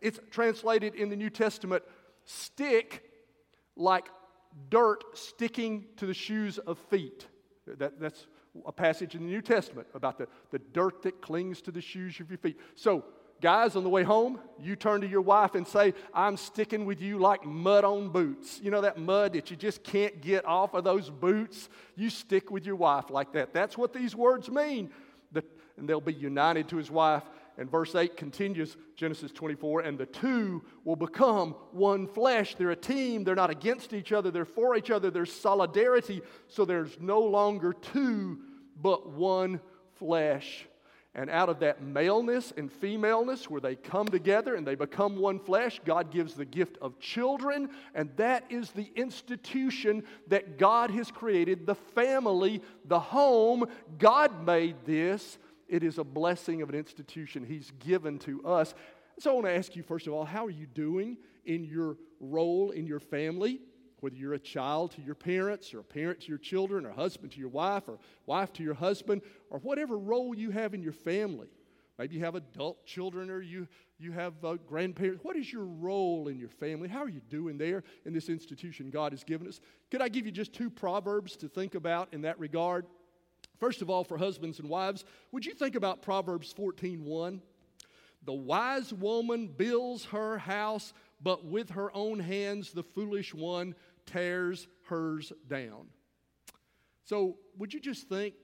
It's 0.00 0.18
translated 0.30 0.94
in 0.94 1.08
the 1.08 1.16
New 1.16 1.30
Testament 1.30 1.82
stick 2.24 3.02
like 3.76 4.08
dirt 4.70 5.04
sticking 5.14 5.86
to 5.96 6.06
the 6.06 6.14
shoes 6.14 6.58
of 6.58 6.78
feet. 6.90 7.26
That, 7.66 8.00
that's 8.00 8.26
a 8.64 8.72
passage 8.72 9.14
in 9.14 9.22
the 9.22 9.30
New 9.30 9.42
Testament 9.42 9.88
about 9.94 10.18
the, 10.18 10.28
the 10.50 10.58
dirt 10.58 11.02
that 11.02 11.20
clings 11.20 11.60
to 11.62 11.70
the 11.70 11.80
shoes 11.80 12.18
of 12.20 12.30
your 12.30 12.38
feet. 12.38 12.58
So, 12.74 13.04
guys, 13.40 13.76
on 13.76 13.82
the 13.82 13.90
way 13.90 14.02
home, 14.02 14.40
you 14.58 14.76
turn 14.76 15.00
to 15.02 15.06
your 15.06 15.20
wife 15.20 15.54
and 15.54 15.66
say, 15.66 15.92
I'm 16.14 16.36
sticking 16.36 16.86
with 16.86 17.00
you 17.00 17.18
like 17.18 17.44
mud 17.44 17.84
on 17.84 18.10
boots. 18.10 18.60
You 18.62 18.70
know 18.70 18.80
that 18.80 18.98
mud 18.98 19.34
that 19.34 19.50
you 19.50 19.56
just 19.56 19.82
can't 19.82 20.20
get 20.22 20.44
off 20.46 20.74
of 20.74 20.84
those 20.84 21.10
boots? 21.10 21.68
You 21.96 22.08
stick 22.08 22.50
with 22.50 22.64
your 22.64 22.76
wife 22.76 23.10
like 23.10 23.32
that. 23.32 23.52
That's 23.52 23.76
what 23.76 23.92
these 23.92 24.14
words 24.14 24.48
mean. 24.48 24.90
The, 25.32 25.44
and 25.76 25.88
they'll 25.88 26.00
be 26.00 26.14
united 26.14 26.68
to 26.68 26.76
his 26.76 26.90
wife. 26.90 27.24
And 27.58 27.70
verse 27.70 27.94
8 27.94 28.16
continues 28.16 28.76
Genesis 28.96 29.32
24, 29.32 29.80
and 29.80 29.96
the 29.96 30.06
two 30.06 30.62
will 30.84 30.96
become 30.96 31.52
one 31.72 32.06
flesh. 32.06 32.54
They're 32.54 32.70
a 32.70 32.76
team. 32.76 33.24
They're 33.24 33.34
not 33.34 33.50
against 33.50 33.92
each 33.92 34.12
other, 34.12 34.30
they're 34.30 34.44
for 34.44 34.76
each 34.76 34.90
other. 34.90 35.10
There's 35.10 35.32
solidarity. 35.32 36.22
So 36.48 36.64
there's 36.64 36.98
no 37.00 37.20
longer 37.20 37.72
two, 37.72 38.40
but 38.80 39.10
one 39.10 39.60
flesh. 39.94 40.66
And 41.14 41.30
out 41.30 41.48
of 41.48 41.60
that 41.60 41.82
maleness 41.82 42.52
and 42.58 42.70
femaleness, 42.70 43.48
where 43.48 43.60
they 43.60 43.74
come 43.74 44.06
together 44.06 44.54
and 44.54 44.66
they 44.66 44.74
become 44.74 45.16
one 45.16 45.38
flesh, 45.38 45.80
God 45.82 46.10
gives 46.10 46.34
the 46.34 46.44
gift 46.44 46.76
of 46.82 47.00
children. 47.00 47.70
And 47.94 48.10
that 48.16 48.44
is 48.50 48.70
the 48.72 48.90
institution 48.94 50.04
that 50.26 50.58
God 50.58 50.90
has 50.90 51.10
created 51.10 51.64
the 51.64 51.74
family, 51.74 52.60
the 52.84 53.00
home. 53.00 53.64
God 53.98 54.44
made 54.44 54.76
this. 54.84 55.38
It 55.68 55.82
is 55.82 55.98
a 55.98 56.04
blessing 56.04 56.62
of 56.62 56.68
an 56.68 56.74
institution 56.74 57.44
He's 57.44 57.72
given 57.78 58.18
to 58.20 58.44
us. 58.44 58.74
So 59.18 59.30
I 59.30 59.34
want 59.34 59.46
to 59.46 59.56
ask 59.56 59.74
you, 59.74 59.82
first 59.82 60.06
of 60.06 60.12
all, 60.12 60.24
how 60.24 60.46
are 60.46 60.50
you 60.50 60.66
doing 60.66 61.16
in 61.44 61.64
your 61.64 61.96
role 62.20 62.70
in 62.70 62.86
your 62.86 63.00
family? 63.00 63.60
Whether 64.00 64.16
you're 64.16 64.34
a 64.34 64.38
child 64.38 64.92
to 64.92 65.02
your 65.02 65.14
parents, 65.14 65.72
or 65.72 65.80
a 65.80 65.84
parent 65.84 66.20
to 66.20 66.28
your 66.28 66.38
children, 66.38 66.84
or 66.84 66.92
husband 66.92 67.32
to 67.32 67.40
your 67.40 67.48
wife, 67.48 67.88
or 67.88 67.98
wife 68.26 68.52
to 68.54 68.62
your 68.62 68.74
husband, 68.74 69.22
or 69.50 69.58
whatever 69.60 69.96
role 69.96 70.34
you 70.34 70.50
have 70.50 70.74
in 70.74 70.82
your 70.82 70.92
family. 70.92 71.48
Maybe 71.98 72.16
you 72.16 72.24
have 72.24 72.34
adult 72.34 72.84
children 72.84 73.30
or 73.30 73.40
you, 73.40 73.66
you 73.98 74.12
have 74.12 74.44
uh, 74.44 74.56
grandparents. 74.66 75.24
What 75.24 75.36
is 75.36 75.50
your 75.50 75.64
role 75.64 76.28
in 76.28 76.38
your 76.38 76.50
family? 76.50 76.88
How 76.88 77.02
are 77.02 77.08
you 77.08 77.22
doing 77.30 77.56
there 77.56 77.84
in 78.04 78.12
this 78.12 78.28
institution 78.28 78.90
God 78.90 79.12
has 79.12 79.24
given 79.24 79.48
us? 79.48 79.60
Could 79.90 80.02
I 80.02 80.08
give 80.08 80.26
you 80.26 80.32
just 80.32 80.52
two 80.52 80.68
proverbs 80.68 81.36
to 81.38 81.48
think 81.48 81.74
about 81.74 82.12
in 82.12 82.22
that 82.22 82.38
regard? 82.38 82.86
First 83.58 83.82
of 83.82 83.90
all, 83.90 84.04
for 84.04 84.18
husbands 84.18 84.58
and 84.58 84.68
wives, 84.68 85.04
would 85.32 85.46
you 85.46 85.54
think 85.54 85.74
about 85.74 86.02
Proverbs 86.02 86.52
14:1? 86.52 87.40
The 88.24 88.32
wise 88.32 88.92
woman 88.92 89.46
builds 89.46 90.06
her 90.06 90.38
house, 90.38 90.92
but 91.20 91.44
with 91.44 91.70
her 91.70 91.94
own 91.94 92.18
hands 92.18 92.72
the 92.72 92.82
foolish 92.82 93.32
one 93.32 93.74
tears 94.04 94.66
hers 94.88 95.32
down. 95.48 95.88
So, 97.04 97.38
would 97.56 97.72
you 97.72 97.80
just 97.80 98.08
think, 98.08 98.34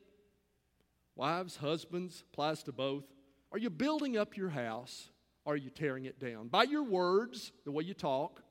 wives, 1.16 1.57
husbands, 1.57 2.22
applies 2.33 2.62
to 2.64 2.72
both, 2.72 3.05
are 3.51 3.59
you 3.59 3.70
building 3.70 4.16
up 4.16 4.37
your 4.37 4.51
house 4.51 5.11
or 5.44 5.55
are 5.55 5.57
you 5.57 5.70
tearing 5.70 6.05
it 6.05 6.20
down? 6.20 6.48
By 6.48 6.62
your 6.64 6.85
words, 6.85 7.53
the 7.64 7.72
way 7.72 7.85
you 7.85 7.94
talk, 7.94 8.42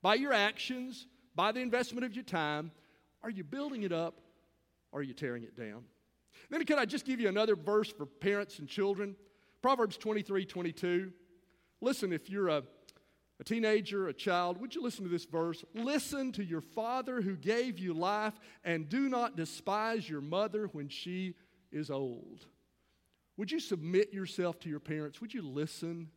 by 0.00 0.14
your 0.14 0.32
actions, 0.32 1.06
by 1.34 1.52
the 1.52 1.60
investment 1.60 2.04
of 2.06 2.14
your 2.14 2.24
time, 2.24 2.72
are 3.22 3.30
you 3.30 3.44
building 3.44 3.82
it 3.82 3.92
up 3.92 4.20
or 4.90 5.00
are 5.00 5.02
you 5.02 5.14
tearing 5.14 5.42
it 5.42 5.54
down? 5.54 5.84
Then, 6.50 6.64
could 6.64 6.78
I 6.78 6.84
just 6.84 7.04
give 7.04 7.20
you 7.20 7.28
another 7.28 7.56
verse 7.56 7.90
for 7.90 8.06
parents 8.06 8.58
and 8.58 8.68
children? 8.68 9.16
Proverbs 9.62 9.96
23 9.96 10.44
22. 10.44 11.12
Listen, 11.80 12.12
if 12.12 12.28
you're 12.28 12.48
a, 12.48 12.62
a 13.40 13.44
teenager, 13.44 14.08
a 14.08 14.12
child, 14.12 14.60
would 14.60 14.74
you 14.74 14.82
listen 14.82 15.04
to 15.04 15.10
this 15.10 15.24
verse? 15.24 15.64
Listen 15.74 16.32
to 16.32 16.44
your 16.44 16.60
father 16.60 17.20
who 17.20 17.36
gave 17.36 17.78
you 17.78 17.94
life, 17.94 18.34
and 18.64 18.88
do 18.88 19.08
not 19.08 19.36
despise 19.36 20.08
your 20.08 20.20
mother 20.20 20.66
when 20.72 20.88
she 20.88 21.34
is 21.70 21.90
old. 21.90 22.46
Would 23.36 23.52
you 23.52 23.60
submit 23.60 24.12
yourself 24.12 24.58
to 24.60 24.68
your 24.68 24.80
parents? 24.80 25.20
Would 25.20 25.32
you 25.32 25.42
listen? 25.42 26.08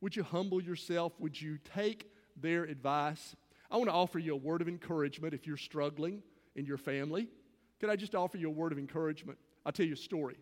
Would 0.00 0.16
you 0.16 0.22
humble 0.22 0.62
yourself? 0.62 1.12
Would 1.18 1.40
you 1.40 1.58
take 1.74 2.10
their 2.40 2.64
advice? 2.64 3.36
I 3.70 3.76
want 3.76 3.88
to 3.88 3.94
offer 3.94 4.18
you 4.18 4.34
a 4.34 4.36
word 4.36 4.62
of 4.62 4.68
encouragement 4.68 5.34
if 5.34 5.46
you're 5.46 5.56
struggling 5.56 6.22
in 6.56 6.64
your 6.64 6.78
family. 6.78 7.28
Could 7.80 7.90
I 7.90 7.96
just 7.96 8.14
offer 8.14 8.38
you 8.38 8.48
a 8.48 8.52
word 8.52 8.72
of 8.72 8.78
encouragement? 8.78 9.38
I'll 9.64 9.72
tell 9.72 9.86
you 9.86 9.94
a 9.94 9.96
story. 9.96 10.36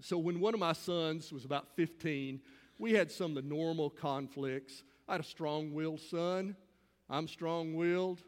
So, 0.00 0.18
when 0.18 0.40
one 0.40 0.52
of 0.52 0.60
my 0.60 0.74
sons 0.74 1.32
was 1.32 1.44
about 1.44 1.74
15, 1.76 2.40
we 2.78 2.92
had 2.92 3.10
some 3.10 3.36
of 3.36 3.42
the 3.42 3.48
normal 3.48 3.88
conflicts. 3.88 4.82
I 5.08 5.12
had 5.12 5.20
a 5.22 5.24
strong 5.24 5.72
willed 5.72 6.00
son. 6.00 6.56
I'm 7.08 7.28
strong 7.28 7.74
willed. 7.74 8.22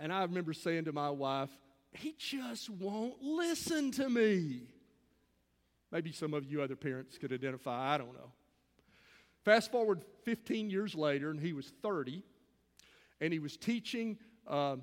And 0.00 0.12
I 0.12 0.22
remember 0.22 0.52
saying 0.52 0.84
to 0.84 0.92
my 0.92 1.10
wife, 1.10 1.50
he 1.92 2.14
just 2.16 2.70
won't 2.70 3.20
listen 3.22 3.90
to 3.92 4.08
me. 4.08 4.62
Maybe 5.90 6.12
some 6.12 6.32
of 6.32 6.50
you 6.50 6.62
other 6.62 6.76
parents 6.76 7.18
could 7.18 7.32
identify, 7.32 7.94
I 7.94 7.98
don't 7.98 8.14
know. 8.14 8.32
Fast 9.44 9.70
forward 9.70 10.04
15 10.24 10.70
years 10.70 10.94
later, 10.94 11.30
and 11.30 11.40
he 11.40 11.52
was 11.52 11.72
30, 11.82 12.22
and 13.20 13.32
he 13.32 13.38
was 13.38 13.56
teaching 13.56 14.18
uh, 14.46 14.76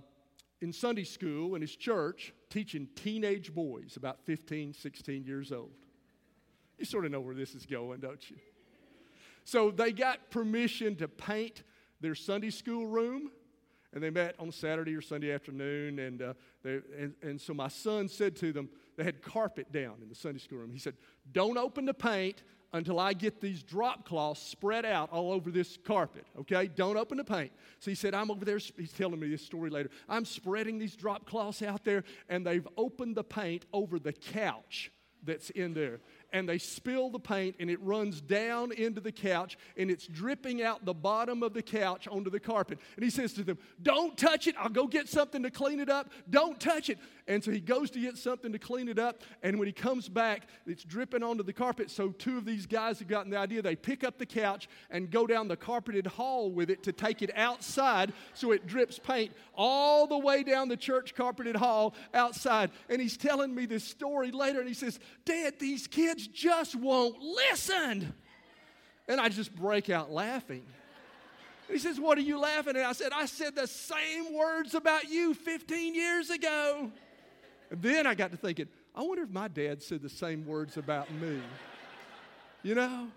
in 0.61 0.73
Sunday 0.73 1.03
school 1.03 1.55
in 1.55 1.61
his 1.61 1.75
church, 1.75 2.33
teaching 2.49 2.87
teenage 2.95 3.53
boys 3.53 3.95
about 3.95 4.19
15, 4.25 4.73
16 4.73 5.23
years 5.23 5.51
old. 5.51 5.71
You 6.77 6.85
sort 6.85 7.05
of 7.05 7.11
know 7.11 7.21
where 7.21 7.35
this 7.35 7.55
is 7.55 7.65
going, 7.65 7.99
don't 7.99 8.29
you? 8.29 8.37
So 9.43 9.71
they 9.71 9.91
got 9.91 10.29
permission 10.29 10.95
to 10.97 11.07
paint 11.07 11.63
their 12.01 12.15
Sunday 12.15 12.49
school 12.49 12.87
room 12.87 13.31
and 13.93 14.03
they 14.03 14.09
met 14.09 14.35
on 14.37 14.51
Saturday 14.51 14.95
or 14.95 15.01
Sunday 15.01 15.31
afternoon. 15.31 15.99
And, 15.99 16.21
uh, 16.21 16.33
they, 16.63 16.79
and, 16.97 17.13
and 17.21 17.41
so 17.41 17.53
my 17.53 17.67
son 17.67 18.07
said 18.07 18.35
to 18.37 18.53
them, 18.53 18.69
they 18.97 19.03
had 19.03 19.21
carpet 19.21 19.71
down 19.71 19.95
in 20.01 20.09
the 20.09 20.15
Sunday 20.15 20.39
school 20.39 20.59
room. 20.59 20.71
He 20.71 20.79
said, 20.79 20.95
Don't 21.31 21.57
open 21.57 21.85
the 21.85 21.93
paint 21.93 22.43
until 22.73 22.99
I 22.99 23.13
get 23.13 23.41
these 23.41 23.63
drop 23.63 24.05
cloths 24.05 24.41
spread 24.41 24.85
out 24.85 25.11
all 25.11 25.31
over 25.31 25.49
this 25.51 25.77
carpet, 25.83 26.25
okay? 26.39 26.67
Don't 26.67 26.97
open 26.97 27.17
the 27.17 27.23
paint. 27.23 27.51
So 27.79 27.91
he 27.91 27.95
said, 27.95 28.13
I'm 28.13 28.29
over 28.29 28.45
there, 28.45 28.57
he's 28.57 28.93
telling 28.93 29.19
me 29.19 29.29
this 29.29 29.45
story 29.45 29.69
later. 29.69 29.89
I'm 30.07 30.25
spreading 30.25 30.77
these 30.77 30.95
drop 30.95 31.25
cloths 31.25 31.61
out 31.61 31.83
there, 31.83 32.03
and 32.27 32.45
they've 32.45 32.67
opened 32.77 33.15
the 33.15 33.23
paint 33.23 33.65
over 33.73 33.99
the 33.99 34.13
couch 34.13 34.91
that's 35.23 35.49
in 35.51 35.73
there 35.73 35.99
and 36.31 36.47
they 36.47 36.57
spill 36.57 37.09
the 37.09 37.19
paint 37.19 37.55
and 37.59 37.69
it 37.69 37.81
runs 37.81 38.21
down 38.21 38.71
into 38.71 39.01
the 39.01 39.11
couch 39.11 39.57
and 39.77 39.89
it's 39.89 40.07
dripping 40.07 40.61
out 40.61 40.85
the 40.85 40.93
bottom 40.93 41.43
of 41.43 41.53
the 41.53 41.61
couch 41.61 42.07
onto 42.07 42.29
the 42.29 42.39
carpet. 42.39 42.79
And 42.95 43.03
he 43.03 43.09
says 43.09 43.33
to 43.33 43.43
them, 43.43 43.57
Don't 43.81 44.17
touch 44.17 44.47
it. 44.47 44.55
I'll 44.57 44.69
go 44.69 44.87
get 44.87 45.07
something 45.07 45.43
to 45.43 45.51
clean 45.51 45.79
it 45.79 45.89
up. 45.89 46.11
Don't 46.29 46.59
touch 46.59 46.89
it. 46.89 46.99
And 47.29 47.43
so 47.43 47.51
he 47.51 47.59
goes 47.59 47.91
to 47.91 47.99
get 47.99 48.17
something 48.17 48.51
to 48.51 48.57
clean 48.57 48.89
it 48.89 48.97
up. 48.97 49.21
And 49.43 49.59
when 49.59 49.67
he 49.67 49.71
comes 49.71 50.09
back, 50.09 50.47
it's 50.65 50.83
dripping 50.83 51.21
onto 51.21 51.43
the 51.43 51.53
carpet. 51.53 51.91
So 51.91 52.09
two 52.09 52.39
of 52.39 52.43
these 52.43 52.65
guys 52.65 52.97
have 52.97 53.07
gotten 53.07 53.29
the 53.29 53.37
idea. 53.37 53.61
They 53.61 53.75
pick 53.75 54.03
up 54.03 54.17
the 54.17 54.25
couch 54.25 54.67
and 54.89 55.11
go 55.11 55.27
down 55.27 55.47
the 55.47 55.55
carpeted 55.55 56.07
hall 56.07 56.51
with 56.51 56.71
it 56.71 56.81
to 56.83 56.91
take 56.91 57.21
it 57.21 57.29
outside 57.37 58.13
so 58.33 58.51
it 58.51 58.65
drips 58.65 58.97
paint 58.97 59.31
all 59.53 60.07
the 60.07 60.17
way 60.17 60.41
down 60.41 60.69
the 60.69 60.75
church 60.77 61.13
carpeted 61.13 61.55
hall 61.55 61.93
outside. 62.15 62.71
And 62.89 62.99
he's 62.99 63.15
telling 63.15 63.53
me 63.53 63.67
this 63.67 63.83
story 63.83 64.31
later. 64.31 64.57
And 64.57 64.67
he 64.67 64.73
says, 64.73 64.99
Dad, 65.23 65.53
these 65.59 65.85
kids 65.85 66.25
just 66.25 66.75
won't 66.75 67.21
listen. 67.21 68.11
And 69.07 69.21
I 69.21 69.29
just 69.29 69.55
break 69.55 69.91
out 69.91 70.11
laughing. 70.11 70.63
He 71.69 71.77
says, 71.77 71.99
What 71.99 72.17
are 72.17 72.21
you 72.21 72.39
laughing 72.39 72.75
at? 72.75 72.85
I 72.85 72.93
said, 72.93 73.11
I 73.13 73.27
said 73.27 73.55
the 73.55 73.67
same 73.67 74.33
words 74.33 74.73
about 74.73 75.09
you 75.09 75.35
15 75.35 75.93
years 75.93 76.31
ago. 76.31 76.91
And 77.69 77.81
then 77.81 78.07
I 78.07 78.15
got 78.15 78.31
to 78.31 78.37
thinking, 78.37 78.67
I 78.95 79.03
wonder 79.03 79.23
if 79.23 79.29
my 79.29 79.47
dad 79.47 79.81
said 79.81 80.01
the 80.01 80.09
same 80.09 80.45
words 80.45 80.77
about 80.77 81.11
me. 81.13 81.39
You 82.63 82.75
know? 82.75 83.07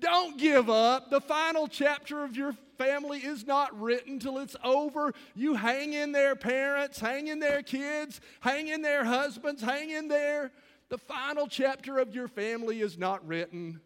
Don't 0.00 0.36
give 0.36 0.68
up. 0.68 1.10
The 1.10 1.20
final 1.20 1.68
chapter 1.68 2.24
of 2.24 2.36
your 2.36 2.54
family 2.76 3.18
is 3.20 3.46
not 3.46 3.78
written 3.80 4.18
till 4.18 4.38
it's 4.38 4.56
over. 4.64 5.12
You 5.36 5.54
hang 5.54 5.92
in 5.92 6.10
there, 6.10 6.34
parents, 6.34 6.98
hang 6.98 7.28
in 7.28 7.38
there, 7.38 7.62
kids, 7.62 8.20
hang 8.40 8.66
in 8.68 8.82
there, 8.82 9.04
husbands, 9.04 9.62
hang 9.62 9.90
in 9.90 10.08
there. 10.08 10.50
The 10.88 10.98
final 10.98 11.46
chapter 11.46 12.00
of 12.00 12.14
your 12.14 12.26
family 12.26 12.80
is 12.80 12.98
not 12.98 13.26
written. 13.26 13.80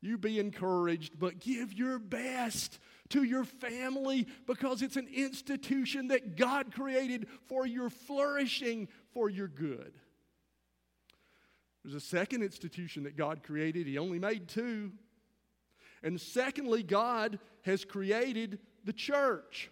You 0.00 0.16
be 0.16 0.40
encouraged, 0.40 1.18
but 1.18 1.38
give 1.40 1.74
your 1.74 1.98
best 1.98 2.78
to 3.10 3.22
your 3.22 3.44
family 3.44 4.26
because 4.46 4.80
it's 4.82 4.96
an 4.96 5.08
institution 5.14 6.08
that 6.08 6.36
God 6.36 6.72
created 6.72 7.26
for 7.46 7.66
your 7.66 7.90
flourishing, 7.90 8.88
for 9.12 9.28
your 9.28 9.48
good. 9.48 9.94
There's 11.82 11.94
a 11.94 12.00
second 12.00 12.42
institution 12.42 13.04
that 13.04 13.16
God 13.16 13.42
created, 13.42 13.86
He 13.86 13.98
only 13.98 14.18
made 14.18 14.48
two. 14.48 14.92
And 16.02 16.20
secondly, 16.20 16.82
God 16.82 17.38
has 17.62 17.84
created 17.84 18.58
the 18.84 18.92
church. 18.92 19.70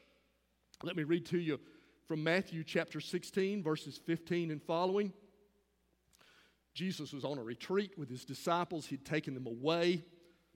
Let 0.83 0.97
me 0.97 1.05
read 1.05 1.27
to 1.27 1.39
you 1.39 1.59
from 2.07 2.23
Matthew 2.23 2.65
chapter 2.65 3.01
16, 3.01 3.63
verses 3.63 3.99
15 4.05 4.51
and 4.51 4.63
following. 4.63 5.13
Jesus 6.75 7.13
was 7.13 7.25
on 7.25 7.39
a 7.39 7.43
retreat 7.43 7.99
with 7.99 8.09
his 8.09 8.25
disciples, 8.25 8.87
he'd 8.87 9.05
taken 9.05 9.35
them 9.35 9.47
away 9.47 10.05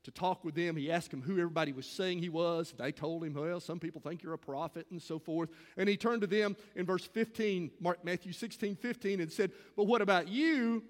to 0.05 0.11
talk 0.11 0.45
with 0.45 0.55
them. 0.55 0.77
He 0.77 0.91
asked 0.91 1.11
them 1.11 1.23
who 1.23 1.35
everybody 1.35 1.73
was 1.73 1.87
saying 1.87 2.19
he 2.19 2.29
was. 2.29 2.75
They 2.77 2.93
told 2.93 3.25
him, 3.25 3.35
well, 3.35 3.61
some 3.61 3.79
people 3.79 4.01
think 4.01 4.23
you're 4.23 4.33
a 4.33 4.38
prophet 4.38 4.87
and 4.91 5.01
so 5.01 5.19
forth. 5.19 5.51
And 5.77 5.88
he 5.88 5.97
turned 5.97 6.23
to 6.23 6.27
them 6.27 6.57
in 6.75 6.87
verse 6.87 7.05
15, 7.07 7.71
Mark, 7.81 8.05
Matthew 8.05 8.33
16, 8.33 8.77
15, 8.77 9.21
and 9.21 9.33
said, 9.33 9.53
But 9.77 9.85
what 9.85 10.03
about 10.03 10.29
you? 10.29 10.83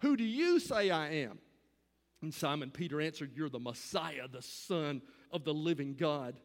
Who 0.00 0.16
do 0.16 0.24
you 0.24 0.60
say 0.60 0.90
I 0.90 1.08
am? 1.10 1.38
And 2.22 2.34
Simon 2.34 2.70
Peter 2.70 3.00
answered, 3.00 3.32
You're 3.34 3.48
the 3.48 3.58
Messiah, 3.58 4.28
the 4.30 4.42
Son 4.42 5.02
of 5.30 5.44
the 5.44 5.54
living 5.54 5.94
God. 5.94 6.38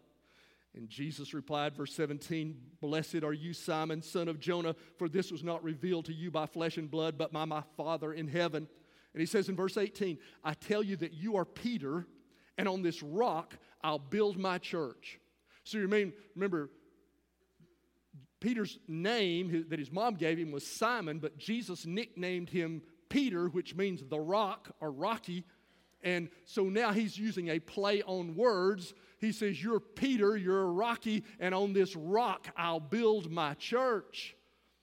And 0.76 0.90
Jesus 0.90 1.34
replied, 1.34 1.76
verse 1.76 1.94
17, 1.94 2.58
Blessed 2.82 3.24
are 3.24 3.34
you, 3.34 3.54
Simon, 3.54 4.02
son 4.02 4.28
of 4.28 4.40
Jonah, 4.40 4.76
for 4.98 5.08
this 5.08 5.32
was 5.32 5.44
not 5.44 5.64
revealed 5.64 6.06
to 6.06 6.14
you 6.14 6.32
by 6.32 6.48
flesh 6.48 6.78
and 6.78 6.90
blood, 6.90 7.16
but 7.16 7.32
by 7.32 7.46
my 7.46 7.62
Father 7.78 8.12
in 8.12 8.28
heaven. 8.28 8.68
And 9.14 9.20
he 9.20 9.26
says 9.26 9.50
in 9.50 9.56
verse 9.56 9.78
18, 9.78 10.18
I 10.44 10.54
tell 10.54 10.82
you 10.82 10.96
that 10.98 11.14
you 11.14 11.36
are 11.36 11.46
Peter, 11.46 12.08
and 12.58 12.68
on 12.68 12.82
this 12.82 13.04
rock 13.04 13.56
I'll 13.84 14.00
build 14.00 14.38
my 14.38 14.58
church. 14.58 15.20
So 15.64 15.78
you 15.78 15.88
mean, 15.88 16.14
remember, 16.36 16.70
Peter's 18.40 18.78
name 18.88 19.66
that 19.70 19.80
his 19.80 19.92
mom 19.92 20.16
gave 20.16 20.38
him 20.38 20.52
was 20.52 20.68
Simon, 20.68 21.20
but 21.20 21.38
Jesus 21.38 21.86
nicknamed 21.86 22.50
him 22.50 22.82
Peter, 23.08 23.48
which 23.48 23.76
means 23.76 24.04
the 24.04 24.20
rock 24.20 24.72
or 24.82 24.92
rocky. 24.92 25.46
And 26.02 26.30
so 26.44 26.64
now 26.64 26.92
he's 26.92 27.18
using 27.18 27.48
a 27.50 27.60
play 27.60 28.02
on 28.02 28.36
words. 28.36 28.94
He 29.20 29.32
says, 29.32 29.64
You're 29.64 29.80
Peter, 29.80 30.36
you're 30.36 30.66
rocky, 30.66 31.24
and 31.40 31.56
on 31.56 31.72
this 31.72 31.96
rock 31.96 32.50
I'll 32.58 32.82
build 32.82 33.32
my 33.32 33.54
church. 33.54 34.36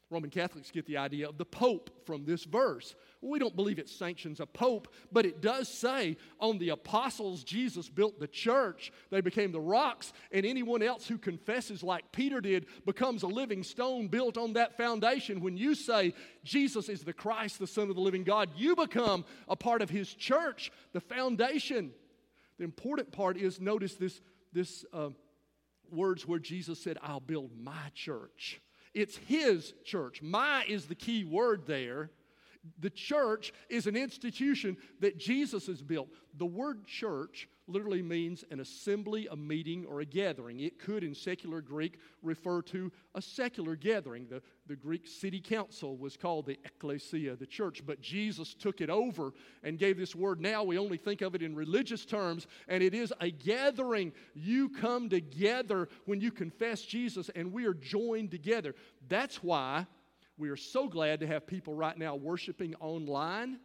Roman 0.09 0.31
Catholics 0.31 0.71
get 0.71 0.87
the 0.87 0.97
idea 0.97 1.29
of 1.29 1.37
the 1.37 1.45
Pope 1.45 1.91
from 2.07 2.25
this 2.25 2.45
verse. 2.45 2.95
We 3.23 3.39
don't 3.39 3.55
believe 3.55 3.79
it 3.79 3.89
sanctions 3.89 4.41
a 4.41 4.47
pope, 4.47 4.89
but 5.13 5.27
it 5.27 5.43
does 5.43 5.69
say 5.69 6.17
on 6.39 6.59
the 6.59 6.71
apostles 6.71 7.45
Jesus 7.45 7.89
built 7.89 8.19
the 8.19 8.27
church. 8.27 8.93
They 9.11 9.21
became 9.21 9.53
the 9.53 9.61
rocks, 9.61 10.15
and 10.33 10.47
anyone 10.47 10.83
else 10.83 11.07
who 11.07 11.19
confesses 11.19 11.83
like 11.83 12.13
Peter 12.13 12.41
did 12.41 12.67
becomes 12.87 13.23
a 13.23 13.27
living 13.27 13.63
stone 13.63 14.09
built 14.09 14.39
on 14.39 14.55
that 14.55 14.79
foundation. 14.79 15.41
When 15.41 15.59
you 15.59 15.75
say 15.75 16.15
Jesus 16.45 16.89
is 16.89 17.03
the 17.03 17.13
Christ, 17.13 17.59
the 17.59 17.67
Son 17.67 17.91
of 17.91 17.97
the 17.97 18.01
living 18.01 18.25
God, 18.25 18.51
you 18.57 18.75
become 18.75 19.27
a 19.49 19.57
part 19.57 19.83
of 19.83 19.91
his 19.91 20.13
church, 20.15 20.73
the 20.93 21.01
foundation. 21.01 21.93
The 22.57 22.65
important 22.65 23.13
part 23.13 23.37
is 23.37 23.61
notice 23.61 23.97
this, 23.97 24.19
this 24.55 24.87
uh, 24.95 25.11
words 25.91 26.27
where 26.27 26.39
Jesus 26.39 26.83
said, 26.83 26.97
I'll 27.03 27.21
build 27.21 27.51
my 27.55 27.91
church. 27.95 28.63
It's 28.95 29.17
his 29.17 29.75
church. 29.85 30.23
My 30.23 30.65
is 30.67 30.87
the 30.87 30.95
key 30.95 31.25
word 31.25 31.67
there. 31.67 32.11
The 32.79 32.91
church 32.91 33.53
is 33.71 33.87
an 33.87 33.97
institution 33.97 34.77
that 35.01 35.19
Jesus 35.19 35.67
has 35.67 35.81
built. 35.81 36.09
The 36.37 36.47
word 36.47 36.87
church 36.87 37.49
literally 37.67 38.03
means 38.03 38.45
an 38.51 38.61
assembly, 38.61 39.29
a 39.31 39.37
meeting, 39.37 39.87
or 39.87 40.01
a 40.01 40.05
gathering. 40.05 40.61
It 40.61 40.79
could, 40.79 41.03
in 41.03 41.15
secular 41.15 41.63
Greek, 41.63 41.99
refer 42.23 42.61
to 42.63 42.93
a 43.15 43.23
secular 43.23 43.77
gathering. 43.77 44.27
The, 44.29 44.43
the 44.67 44.77
Greek 44.77 45.07
city 45.07 45.41
council 45.41 45.97
was 45.97 46.17
called 46.17 46.47
the 46.47 46.59
ecclesia, 46.65 47.37
the 47.37 47.47
church, 47.47 47.83
but 47.87 48.01
Jesus 48.03 48.53
took 48.53 48.81
it 48.81 48.91
over 48.91 49.33
and 49.63 49.79
gave 49.79 49.97
this 49.97 50.15
word. 50.15 50.41
Now 50.41 50.63
we 50.63 50.77
only 50.77 50.99
think 50.99 51.23
of 51.23 51.35
it 51.35 51.43
in 51.43 51.55
religious 51.55 52.05
terms, 52.05 52.47
and 52.69 52.83
it 52.83 52.93
is 52.93 53.13
a 53.21 53.31
gathering. 53.31 54.13
You 54.35 54.69
come 54.69 55.09
together 55.09 55.89
when 56.05 56.21
you 56.21 56.31
confess 56.31 56.83
Jesus, 56.83 57.31
and 57.35 57.53
we 57.53 57.65
are 57.65 57.75
joined 57.75 58.31
together. 58.31 58.75
That's 59.09 59.43
why 59.43 59.87
we 60.41 60.49
are 60.49 60.57
so 60.57 60.89
glad 60.89 61.21
to 61.21 61.27
have 61.27 61.47
people 61.47 61.75
right 61.75 61.97
now 61.97 62.17
worshiping 62.17 62.75
online. 62.81 63.59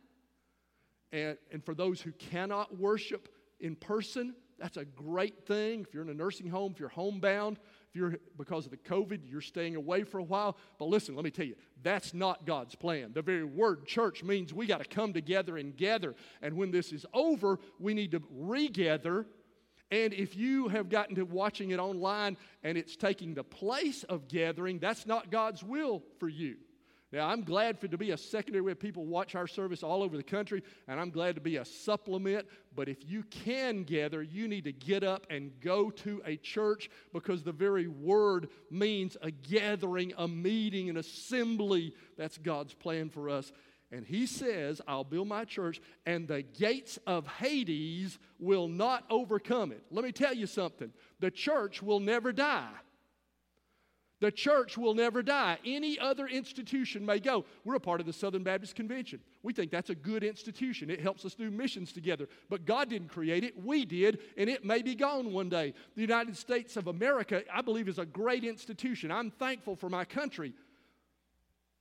And, 1.13 1.38
and 1.51 1.63
for 1.63 1.73
those 1.73 2.01
who 2.01 2.11
cannot 2.11 2.77
worship 2.77 3.29
in 3.61 3.77
person, 3.77 4.35
that's 4.59 4.75
a 4.75 4.83
great 4.83 5.45
thing. 5.45 5.85
If 5.88 5.93
you're 5.93 6.03
in 6.03 6.09
a 6.09 6.13
nursing 6.13 6.49
home, 6.49 6.73
if 6.73 6.79
you're 6.79 6.89
homebound, 6.89 7.59
if 7.89 7.95
you're 7.95 8.15
because 8.38 8.65
of 8.65 8.71
the 8.71 8.77
COVID, 8.77 9.21
you're 9.23 9.39
staying 9.39 9.77
away 9.77 10.03
for 10.03 10.19
a 10.19 10.23
while. 10.23 10.57
But 10.77 10.89
listen, 10.89 11.15
let 11.15 11.23
me 11.23 11.31
tell 11.31 11.45
you, 11.45 11.55
that's 11.81 12.13
not 12.13 12.45
God's 12.45 12.75
plan. 12.75 13.11
The 13.13 13.21
very 13.21 13.45
word 13.45 13.85
church 13.85 14.21
means 14.21 14.53
we 14.53 14.65
got 14.65 14.83
to 14.83 14.89
come 14.89 15.13
together 15.13 15.57
and 15.57 15.75
gather. 15.75 16.13
And 16.41 16.57
when 16.57 16.71
this 16.71 16.91
is 16.91 17.05
over, 17.13 17.59
we 17.79 17.93
need 17.93 18.11
to 18.11 18.21
regather 18.29 19.25
and 19.91 20.13
if 20.13 20.35
you 20.35 20.67
have 20.69 20.89
gotten 20.89 21.15
to 21.15 21.23
watching 21.23 21.71
it 21.71 21.79
online 21.79 22.38
and 22.63 22.77
it's 22.77 22.95
taking 22.95 23.33
the 23.33 23.43
place 23.43 24.03
of 24.03 24.27
gathering, 24.27 24.79
that's 24.79 25.05
not 25.05 25.29
God's 25.29 25.63
will 25.63 26.03
for 26.19 26.27
you. 26.27 26.57
Now, 27.15 27.30
I'm 27.30 27.43
glad 27.43 27.80
for 27.80 27.88
to 27.88 27.97
be 27.97 28.12
a 28.12 28.17
secondary 28.17 28.62
where 28.62 28.75
people 28.75 29.06
watch 29.06 29.36
our 29.36 29.47
service 29.47 29.84
all 29.84 30.04
over 30.04 30.17
the 30.17 30.23
country, 30.23 30.62
and 30.89 30.99
I'm 30.99 31.12
glad 31.12 31.36
to 31.36 31.41
be 31.41 31.56
a 31.56 31.63
supplement. 31.63 32.45
But 32.75 32.89
if 32.89 33.10
you 33.10 33.23
can 33.23 33.84
gather, 33.84 34.21
you 34.21 34.49
need 34.49 34.65
to 34.65 34.73
get 34.73 35.01
up 35.01 35.25
and 35.30 35.58
go 35.62 35.89
to 35.91 36.21
a 36.25 36.36
church 36.36 36.89
because 37.13 37.41
the 37.41 37.54
very 37.54 37.88
word 37.88 38.49
means 38.69 39.15
a 39.21 39.32
gathering, 39.32 40.12
a 40.17 40.28
meeting, 40.28 40.89
an 40.89 40.97
assembly. 40.97 41.93
That's 42.17 42.38
God's 42.38 42.73
plan 42.73 43.10
for 43.10 43.30
us. 43.30 43.54
And 43.93 44.06
he 44.06 44.25
says, 44.25 44.82
I'll 44.86 45.06
build 45.06 45.30
my 45.30 45.45
church, 45.45 45.80
and 46.06 46.28
the 46.28 46.41
gates 46.41 46.99
of 47.08 47.25
Hades 47.28 48.19
will 48.39 48.67
not 48.67 49.06
overcome 49.10 49.71
it. 49.71 49.84
Let 49.89 50.04
me 50.04 50.12
tell 50.12 50.34
you 50.34 50.47
something 50.47 50.91
the 51.21 51.32
church 51.32 51.82
will 51.82 52.01
never 52.01 52.34
die. 52.34 52.73
The 54.21 54.32
church 54.32 54.78
will 54.78 54.93
never 54.93 55.21
die. 55.21 55.58
Any 55.65 55.99
other 55.99 56.25
institution 56.28 57.06
may 57.06 57.19
go. 57.19 57.45
We're 57.65 57.75
a 57.75 57.82
part 57.82 57.99
of 57.99 58.06
the 58.06 58.13
Southern 58.13 58.43
Baptist 58.43 58.75
Convention. 58.75 59.19
We 59.43 59.51
think 59.51 59.71
that's 59.71 59.89
a 59.89 59.95
good 59.95 60.23
institution. 60.23 60.89
It 60.89 61.01
helps 61.01 61.25
us 61.25 61.36
do 61.36 61.51
missions 61.51 61.91
together. 61.91 62.30
But 62.49 62.65
God 62.65 62.89
didn't 62.89 63.10
create 63.10 63.43
it, 63.43 63.62
we 63.62 63.84
did, 63.84 64.19
and 64.38 64.49
it 64.49 64.63
may 64.63 64.82
be 64.82 64.95
gone 64.95 65.34
one 65.34 65.49
day. 65.49 65.73
The 65.95 66.01
United 66.01 66.38
States 66.38 66.78
of 66.78 66.88
America, 66.88 67.43
I 67.54 67.62
believe, 67.62 67.89
is 67.89 67.99
a 67.99 68.06
great 68.06 68.45
institution. 68.45 69.12
I'm 69.12 69.32
thankful 69.32 69.75
for 69.75 69.89
my 69.89 70.06
country. 70.06 70.54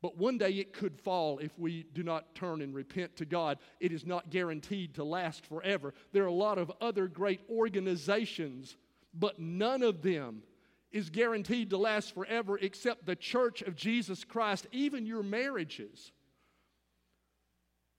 But 0.03 0.19
one 0.19 0.37
day 0.37 0.51
it 0.51 0.75
could 0.75 1.01
fall 1.01 1.39
if 1.39 1.57
we 1.59 1.87
do 1.95 2.03
not 2.03 2.35
turn 2.35 2.61
and 2.61 2.75
repent 2.75 3.17
to 3.17 3.25
God. 3.25 3.59
It 3.81 3.91
is 3.93 4.05
not 4.05 4.29
guaranteed 4.29 4.97
to 4.97 5.05
last 5.05 5.47
forever. 5.47 5.95
There 6.13 6.25
are 6.25 6.27
a 6.27 6.33
lot 6.33 6.59
of 6.59 6.71
other 6.81 7.07
great 7.07 7.41
organizations, 7.49 8.77
but 9.15 9.39
none 9.39 9.83
of 9.83 10.03
them 10.03 10.43
is 10.95 11.11
guaranteed 11.11 11.71
to 11.71 11.77
last 11.77 12.15
forever 12.15 12.57
except 12.57 13.05
the 13.05 13.17
church 13.17 13.63
of 13.63 13.75
Jesus 13.75 14.25
Christ. 14.25 14.69
Even 14.71 15.05
your 15.05 15.25
marriages 15.25 16.13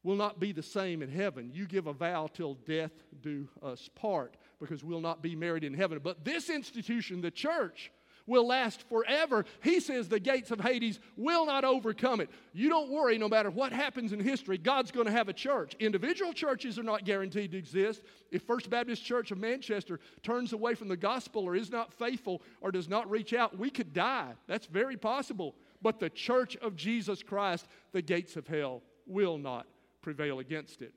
will 0.01 0.15
not 0.15 0.39
be 0.39 0.53
the 0.53 0.63
same 0.63 1.01
in 1.01 1.10
heaven. 1.10 1.51
You 1.53 1.65
give 1.65 1.88
a 1.88 1.93
vow 1.93 2.27
till 2.31 2.53
death 2.53 2.93
do 3.21 3.49
us 3.62 3.89
part 3.95 4.38
because 4.62 4.81
we'll 4.81 5.01
not 5.01 5.21
be 5.21 5.36
married 5.36 5.65
in 5.65 5.73
heaven. 5.73 5.99
But 6.01 6.23
this 6.23 6.49
institution, 6.49 7.19
the 7.19 7.31
church, 7.31 7.91
will 8.27 8.47
last 8.47 8.88
forever. 8.89 9.45
He 9.61 9.79
says 9.79 10.07
the 10.07 10.19
gates 10.19 10.51
of 10.51 10.59
Hades 10.59 10.99
will 11.15 11.45
not 11.45 11.63
overcome 11.63 12.21
it. 12.21 12.29
You 12.53 12.69
don't 12.69 12.89
worry, 12.89 13.17
no 13.17 13.29
matter 13.29 13.49
what 13.49 13.71
happens 13.71 14.13
in 14.13 14.19
history, 14.19 14.57
God's 14.57 14.91
going 14.91 15.05
to 15.05 15.11
have 15.11 15.29
a 15.29 15.33
church. 15.33 15.75
Individual 15.79 16.33
churches 16.33 16.79
are 16.79 16.83
not 16.83 17.05
guaranteed 17.05 17.51
to 17.51 17.57
exist. 17.57 18.01
If 18.31 18.43
First 18.43 18.69
Baptist 18.69 19.03
Church 19.03 19.31
of 19.31 19.38
Manchester 19.38 19.99
turns 20.23 20.53
away 20.53 20.75
from 20.75 20.88
the 20.88 20.97
gospel 20.97 21.43
or 21.43 21.55
is 21.55 21.71
not 21.71 21.93
faithful 21.93 22.41
or 22.61 22.71
does 22.71 22.89
not 22.89 23.09
reach 23.09 23.33
out, 23.33 23.57
we 23.57 23.69
could 23.69 23.93
die. 23.93 24.33
That's 24.47 24.65
very 24.67 24.97
possible. 24.97 25.55
But 25.81 25.99
the 25.99 26.09
church 26.09 26.55
of 26.57 26.75
Jesus 26.75 27.21
Christ, 27.21 27.67
the 27.91 28.01
gates 28.01 28.35
of 28.35 28.47
hell 28.47 28.81
will 29.05 29.38
not 29.38 29.67
prevail 30.01 30.39
against 30.39 30.81
it. 30.81 30.93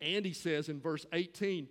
And 0.00 0.24
he 0.24 0.32
says 0.32 0.68
in 0.68 0.80
verse 0.80 1.06
18, 1.12 1.68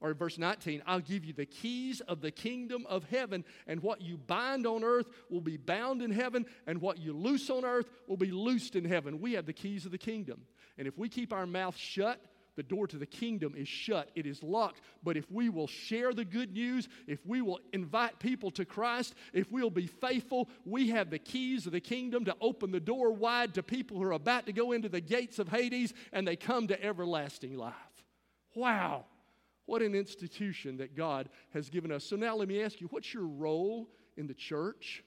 or 0.00 0.14
verse 0.14 0.38
19, 0.38 0.82
I'll 0.86 1.00
give 1.00 1.24
you 1.24 1.32
the 1.32 1.46
keys 1.46 2.00
of 2.00 2.20
the 2.20 2.30
kingdom 2.30 2.86
of 2.88 3.04
heaven, 3.04 3.44
and 3.66 3.82
what 3.82 4.00
you 4.00 4.16
bind 4.16 4.66
on 4.66 4.82
earth 4.82 5.08
will 5.28 5.40
be 5.40 5.56
bound 5.56 6.02
in 6.02 6.10
heaven, 6.10 6.46
and 6.66 6.80
what 6.80 6.98
you 6.98 7.12
loose 7.12 7.50
on 7.50 7.64
earth 7.64 7.90
will 8.06 8.16
be 8.16 8.30
loosed 8.30 8.76
in 8.76 8.84
heaven. 8.84 9.20
We 9.20 9.34
have 9.34 9.46
the 9.46 9.52
keys 9.52 9.84
of 9.84 9.92
the 9.92 9.98
kingdom. 9.98 10.42
And 10.78 10.88
if 10.88 10.96
we 10.96 11.08
keep 11.08 11.32
our 11.32 11.46
mouth 11.46 11.76
shut, 11.76 12.20
the 12.56 12.62
door 12.62 12.86
to 12.86 12.98
the 12.98 13.06
kingdom 13.06 13.54
is 13.56 13.68
shut, 13.68 14.10
it 14.14 14.26
is 14.26 14.42
locked. 14.42 14.80
But 15.02 15.16
if 15.16 15.30
we 15.30 15.48
will 15.48 15.66
share 15.66 16.12
the 16.12 16.24
good 16.24 16.52
news, 16.52 16.88
if 17.06 17.24
we 17.24 17.42
will 17.42 17.60
invite 17.72 18.18
people 18.18 18.50
to 18.52 18.64
Christ, 18.64 19.14
if 19.32 19.50
we'll 19.50 19.70
be 19.70 19.86
faithful, 19.86 20.48
we 20.64 20.90
have 20.90 21.10
the 21.10 21.18
keys 21.18 21.66
of 21.66 21.72
the 21.72 21.80
kingdom 21.80 22.24
to 22.26 22.36
open 22.40 22.70
the 22.70 22.80
door 22.80 23.12
wide 23.12 23.54
to 23.54 23.62
people 23.62 23.96
who 23.98 24.02
are 24.04 24.12
about 24.12 24.46
to 24.46 24.52
go 24.52 24.72
into 24.72 24.88
the 24.88 25.00
gates 25.00 25.38
of 25.38 25.48
Hades 25.48 25.94
and 26.12 26.26
they 26.26 26.36
come 26.36 26.66
to 26.68 26.84
everlasting 26.84 27.56
life. 27.56 27.74
Wow. 28.54 29.06
What 29.70 29.82
an 29.82 29.94
institution 29.94 30.78
that 30.78 30.96
God 30.96 31.28
has 31.54 31.70
given 31.70 31.92
us. 31.92 32.02
So 32.02 32.16
now 32.16 32.34
let 32.34 32.48
me 32.48 32.60
ask 32.60 32.80
you 32.80 32.88
what's 32.88 33.14
your 33.14 33.28
role 33.28 33.88
in 34.16 34.26
the 34.26 34.34
church? 34.34 35.04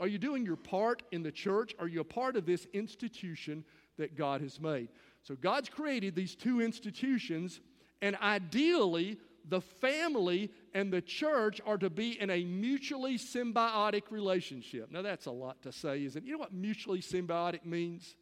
Are 0.00 0.06
you 0.06 0.16
doing 0.16 0.46
your 0.46 0.56
part 0.56 1.02
in 1.12 1.22
the 1.22 1.30
church? 1.30 1.74
Are 1.78 1.86
you 1.86 2.00
a 2.00 2.04
part 2.04 2.36
of 2.36 2.46
this 2.46 2.66
institution 2.72 3.66
that 3.98 4.16
God 4.16 4.40
has 4.40 4.58
made? 4.58 4.88
So 5.20 5.34
God's 5.34 5.68
created 5.68 6.14
these 6.14 6.34
two 6.34 6.62
institutions, 6.62 7.60
and 8.00 8.16
ideally, 8.16 9.18
the 9.46 9.60
family 9.60 10.50
and 10.72 10.90
the 10.90 11.02
church 11.02 11.60
are 11.66 11.76
to 11.76 11.90
be 11.90 12.18
in 12.18 12.30
a 12.30 12.44
mutually 12.44 13.18
symbiotic 13.18 14.04
relationship. 14.08 14.90
Now, 14.90 15.02
that's 15.02 15.26
a 15.26 15.30
lot 15.30 15.60
to 15.64 15.70
say, 15.70 16.02
isn't 16.02 16.22
it? 16.22 16.26
You 16.26 16.32
know 16.32 16.38
what 16.38 16.54
mutually 16.54 17.02
symbiotic 17.02 17.66
means? 17.66 18.16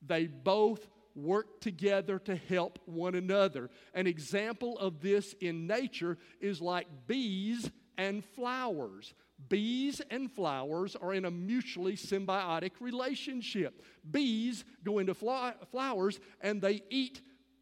They 0.00 0.28
both 0.28 0.88
work 1.14 1.60
together 1.60 2.18
to 2.20 2.36
help 2.36 2.78
one 2.86 3.14
another. 3.14 3.70
An 3.94 4.06
example 4.06 4.78
of 4.78 5.00
this 5.00 5.34
in 5.40 5.66
nature 5.66 6.18
is 6.40 6.60
like 6.60 6.86
bees 7.06 7.70
and 7.96 8.24
flowers. 8.24 9.14
Bees 9.48 10.00
and 10.10 10.30
flowers 10.30 10.96
are 10.96 11.12
in 11.12 11.24
a 11.24 11.30
mutually 11.30 11.96
symbiotic 11.96 12.72
relationship. 12.80 13.82
Bees 14.10 14.64
go 14.84 14.98
into 14.98 15.14
flowers 15.14 16.20
and 16.40 16.62
they 16.62 16.82
eat 16.90 17.20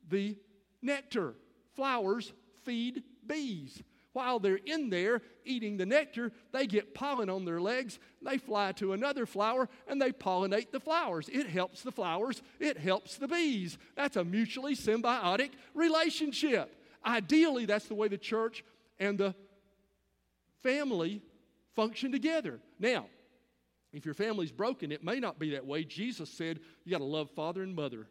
the 0.09 0.37
nectar. 0.81 1.35
Flowers 1.75 2.33
feed 2.65 3.03
bees. 3.27 3.83
While 4.13 4.39
they're 4.39 4.61
in 4.67 4.91
there 4.91 5.23
eating 5.45 5.77
the 5.77 5.87
nectar, 5.87 6.33
they 6.53 6.67
get 6.67 6.95
pollen 6.95 7.31
on 7.31 7.45
their 7.45 7.61
legs. 7.61 7.99
They 8.21 8.39
fly 8.39 8.73
to 8.73 8.93
another 8.93 9.25
flower 9.25 9.69
and 9.89 10.01
they 10.01 10.13
pollinate 10.13 10.71
the 10.71 10.81
flowers. 10.81 11.31
It 11.33 11.49
helps 11.49 11.83
the 11.83 11.93
flowers, 11.93 12.43
it 12.61 12.77
helps 12.77 13.17
the 13.17 13.29
bees. 13.29 13.79
That's 13.97 14.17
a 14.17 14.25
mutually 14.25 14.77
symbiotic 14.77 15.51
relationship. 15.75 16.77
Ideally, 17.05 17.65
that's 17.65 17.87
the 17.87 17.95
way 17.95 18.09
the 18.09 18.19
church 18.19 18.65
and 18.99 19.19
the 19.19 19.35
family 20.63 21.23
function 21.75 22.13
together. 22.13 22.61
Now, 22.79 23.07
if 23.93 24.05
your 24.05 24.15
family's 24.15 24.53
broken, 24.53 24.93
it 24.93 25.05
may 25.05 25.21
not 25.21 25.39
be 25.39 25.51
that 25.51 25.67
way. 25.67 25.85
Jesus 25.85 26.31
said, 26.31 26.61
You 26.85 26.93
got 26.93 26.99
to 26.99 27.05
love 27.05 27.31
father 27.31 27.63
and 27.63 27.75
mother. 27.75 28.09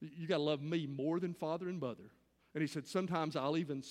You 0.00 0.26
got 0.26 0.36
to 0.36 0.42
love 0.42 0.62
me 0.62 0.86
more 0.86 1.18
than 1.18 1.32
father 1.34 1.68
and 1.68 1.80
mother. 1.80 2.10
And 2.54 2.60
he 2.60 2.68
said, 2.68 2.86
Sometimes 2.86 3.34
I'll 3.34 3.56
even 3.56 3.82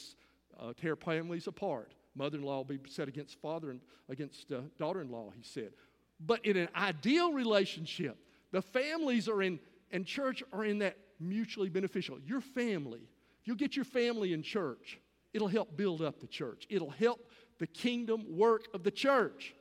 uh, 0.59 0.73
tear 0.79 0.95
families 0.95 1.47
apart. 1.47 1.93
Mother 2.15 2.37
in 2.37 2.43
law 2.43 2.57
will 2.57 2.63
be 2.65 2.79
set 2.87 3.07
against 3.07 3.39
father 3.41 3.71
and 3.71 3.81
against 4.09 4.51
uh, 4.51 4.61
daughter 4.77 5.01
in 5.01 5.09
law, 5.09 5.31
he 5.35 5.43
said. 5.43 5.71
But 6.19 6.45
in 6.45 6.57
an 6.57 6.69
ideal 6.75 7.33
relationship, 7.33 8.17
the 8.51 8.61
families 8.61 9.27
are 9.27 9.41
in, 9.41 9.59
and 9.91 10.05
church 10.05 10.43
are 10.53 10.63
in 10.63 10.79
that 10.79 10.97
mutually 11.19 11.69
beneficial. 11.69 12.19
Your 12.19 12.41
family, 12.41 13.01
if 13.41 13.47
you'll 13.47 13.57
get 13.57 13.75
your 13.75 13.85
family 13.85 14.33
in 14.33 14.43
church, 14.43 14.99
it'll 15.33 15.47
help 15.47 15.75
build 15.75 16.01
up 16.01 16.19
the 16.19 16.27
church, 16.27 16.67
it'll 16.69 16.91
help 16.91 17.29
the 17.59 17.67
kingdom 17.67 18.25
work 18.29 18.67
of 18.73 18.83
the 18.83 18.91
church. 18.91 19.55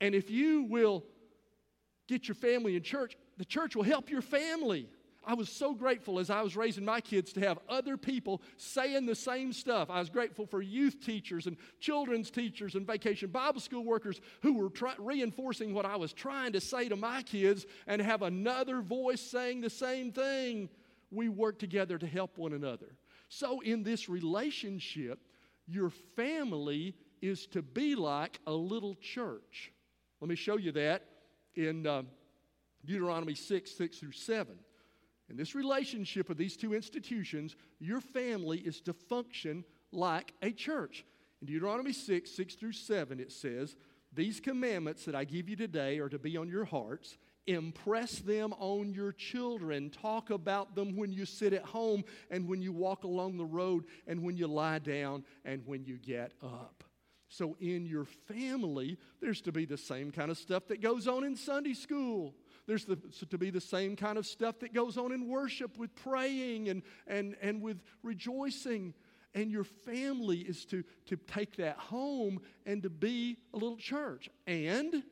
And 0.00 0.14
if 0.14 0.30
you 0.30 0.64
will 0.64 1.04
get 2.08 2.28
your 2.28 2.34
family 2.34 2.76
in 2.76 2.82
church, 2.82 3.16
the 3.38 3.44
church 3.44 3.76
will 3.76 3.82
help 3.82 4.10
your 4.10 4.22
family. 4.22 4.88
I 5.26 5.34
was 5.34 5.48
so 5.48 5.74
grateful 5.74 6.18
as 6.18 6.30
I 6.30 6.42
was 6.42 6.56
raising 6.56 6.84
my 6.84 7.00
kids 7.00 7.32
to 7.34 7.40
have 7.40 7.58
other 7.68 7.96
people 7.96 8.42
saying 8.56 9.06
the 9.06 9.14
same 9.14 9.52
stuff. 9.52 9.90
I 9.90 9.98
was 9.98 10.10
grateful 10.10 10.46
for 10.46 10.62
youth 10.62 11.00
teachers 11.04 11.46
and 11.46 11.56
children's 11.80 12.30
teachers 12.30 12.74
and 12.74 12.86
vacation 12.86 13.30
Bible 13.30 13.60
school 13.60 13.84
workers 13.84 14.20
who 14.42 14.54
were 14.54 14.70
try- 14.70 14.94
reinforcing 14.98 15.74
what 15.74 15.86
I 15.86 15.96
was 15.96 16.12
trying 16.12 16.52
to 16.52 16.60
say 16.60 16.88
to 16.88 16.96
my 16.96 17.22
kids 17.22 17.66
and 17.86 18.00
have 18.02 18.22
another 18.22 18.80
voice 18.80 19.20
saying 19.20 19.60
the 19.60 19.70
same 19.70 20.12
thing. 20.12 20.68
We 21.10 21.28
work 21.28 21.58
together 21.58 21.98
to 21.98 22.06
help 22.06 22.38
one 22.38 22.52
another. 22.52 22.96
So, 23.28 23.60
in 23.60 23.82
this 23.82 24.08
relationship, 24.08 25.20
your 25.66 25.90
family 26.16 26.94
is 27.22 27.46
to 27.48 27.62
be 27.62 27.94
like 27.94 28.38
a 28.46 28.52
little 28.52 28.94
church. 28.96 29.72
Let 30.20 30.28
me 30.28 30.36
show 30.36 30.56
you 30.56 30.72
that 30.72 31.04
in 31.54 31.86
uh, 31.86 32.02
Deuteronomy 32.84 33.34
6 33.34 33.70
6 33.70 33.98
through 33.98 34.12
7. 34.12 34.58
In 35.30 35.36
this 35.36 35.54
relationship 35.54 36.28
of 36.28 36.36
these 36.36 36.56
two 36.56 36.74
institutions, 36.74 37.56
your 37.78 38.00
family 38.00 38.58
is 38.58 38.80
to 38.82 38.92
function 38.92 39.64
like 39.90 40.34
a 40.42 40.50
church. 40.50 41.04
In 41.40 41.46
Deuteronomy 41.46 41.92
6 41.92 42.30
6 42.30 42.54
through 42.54 42.72
7, 42.72 43.20
it 43.20 43.32
says, 43.32 43.76
These 44.12 44.40
commandments 44.40 45.04
that 45.06 45.14
I 45.14 45.24
give 45.24 45.48
you 45.48 45.56
today 45.56 45.98
are 45.98 46.08
to 46.08 46.18
be 46.18 46.36
on 46.36 46.48
your 46.48 46.64
hearts. 46.64 47.16
Impress 47.46 48.20
them 48.20 48.54
on 48.58 48.94
your 48.94 49.12
children. 49.12 49.90
Talk 49.90 50.30
about 50.30 50.74
them 50.74 50.96
when 50.96 51.12
you 51.12 51.26
sit 51.26 51.52
at 51.52 51.64
home 51.64 52.04
and 52.30 52.48
when 52.48 52.62
you 52.62 52.72
walk 52.72 53.04
along 53.04 53.36
the 53.36 53.44
road 53.44 53.84
and 54.06 54.22
when 54.22 54.36
you 54.36 54.46
lie 54.46 54.78
down 54.78 55.24
and 55.44 55.62
when 55.66 55.84
you 55.84 55.98
get 55.98 56.32
up. 56.42 56.84
So, 57.28 57.56
in 57.60 57.84
your 57.84 58.04
family, 58.04 58.96
there's 59.20 59.40
to 59.42 59.52
be 59.52 59.64
the 59.64 59.76
same 59.76 60.10
kind 60.10 60.30
of 60.30 60.38
stuff 60.38 60.68
that 60.68 60.80
goes 60.80 61.08
on 61.08 61.24
in 61.24 61.36
Sunday 61.36 61.74
school. 61.74 62.34
There's 62.66 62.84
the, 62.84 62.96
to 63.30 63.38
be 63.38 63.50
the 63.50 63.60
same 63.60 63.96
kind 63.96 64.16
of 64.16 64.26
stuff 64.26 64.60
that 64.60 64.72
goes 64.72 64.96
on 64.96 65.12
in 65.12 65.28
worship 65.28 65.76
with 65.78 65.94
praying 65.94 66.68
and, 66.68 66.82
and, 67.06 67.36
and 67.42 67.60
with 67.60 67.82
rejoicing. 68.02 68.94
And 69.34 69.50
your 69.50 69.64
family 69.64 70.38
is 70.38 70.64
to, 70.66 70.84
to 71.06 71.16
take 71.16 71.56
that 71.56 71.76
home 71.76 72.40
and 72.64 72.82
to 72.82 72.90
be 72.90 73.38
a 73.52 73.56
little 73.56 73.76
church. 73.76 74.30
And 74.46 75.02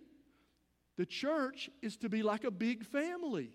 the 0.96 1.06
church 1.06 1.68
is 1.82 1.96
to 1.98 2.08
be 2.08 2.22
like 2.22 2.44
a 2.44 2.50
big 2.50 2.84
family. 2.84 3.50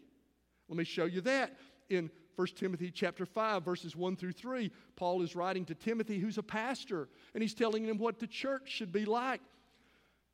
Let 0.69 0.77
me 0.77 0.83
show 0.83 1.05
you 1.05 1.21
that 1.21 1.55
in 1.89 2.11
1 2.35 2.47
Timothy 2.55 2.91
chapter 2.91 3.25
5 3.25 3.63
verses 3.63 3.95
1 3.95 4.15
through 4.15 4.33
3, 4.33 4.71
Paul 4.95 5.21
is 5.23 5.35
writing 5.35 5.65
to 5.65 5.75
Timothy 5.75 6.19
who's 6.19 6.37
a 6.37 6.43
pastor 6.43 7.07
and 7.33 7.41
he's 7.41 7.53
telling 7.53 7.85
him 7.85 7.97
what 7.97 8.19
the 8.19 8.27
church 8.27 8.69
should 8.69 8.91
be 8.91 9.05
like. 9.05 9.41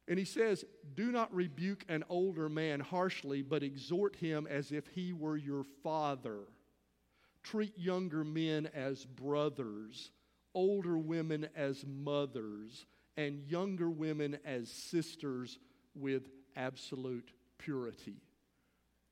And 0.07 0.19
he 0.19 0.25
says, 0.25 0.65
"Do 0.95 1.11
not 1.11 1.33
rebuke 1.33 1.85
an 1.87 2.03
older 2.09 2.49
man 2.49 2.81
harshly, 2.81 3.41
but 3.41 3.63
exhort 3.63 4.17
him 4.17 4.47
as 4.47 4.71
if 4.71 4.87
he 4.87 5.13
were 5.13 5.37
your 5.37 5.63
father. 5.63 6.47
Treat 7.41 7.77
younger 7.77 8.23
men 8.23 8.67
as 8.67 9.05
brothers, 9.05 10.11
older 10.53 10.97
women 10.97 11.47
as 11.55 11.85
mothers, 11.85 12.85
and 13.15 13.49
younger 13.49 13.89
women 13.89 14.39
as 14.43 14.69
sisters 14.69 15.57
with 15.95 16.29
absolute 16.55 17.31
purity." 17.57 18.21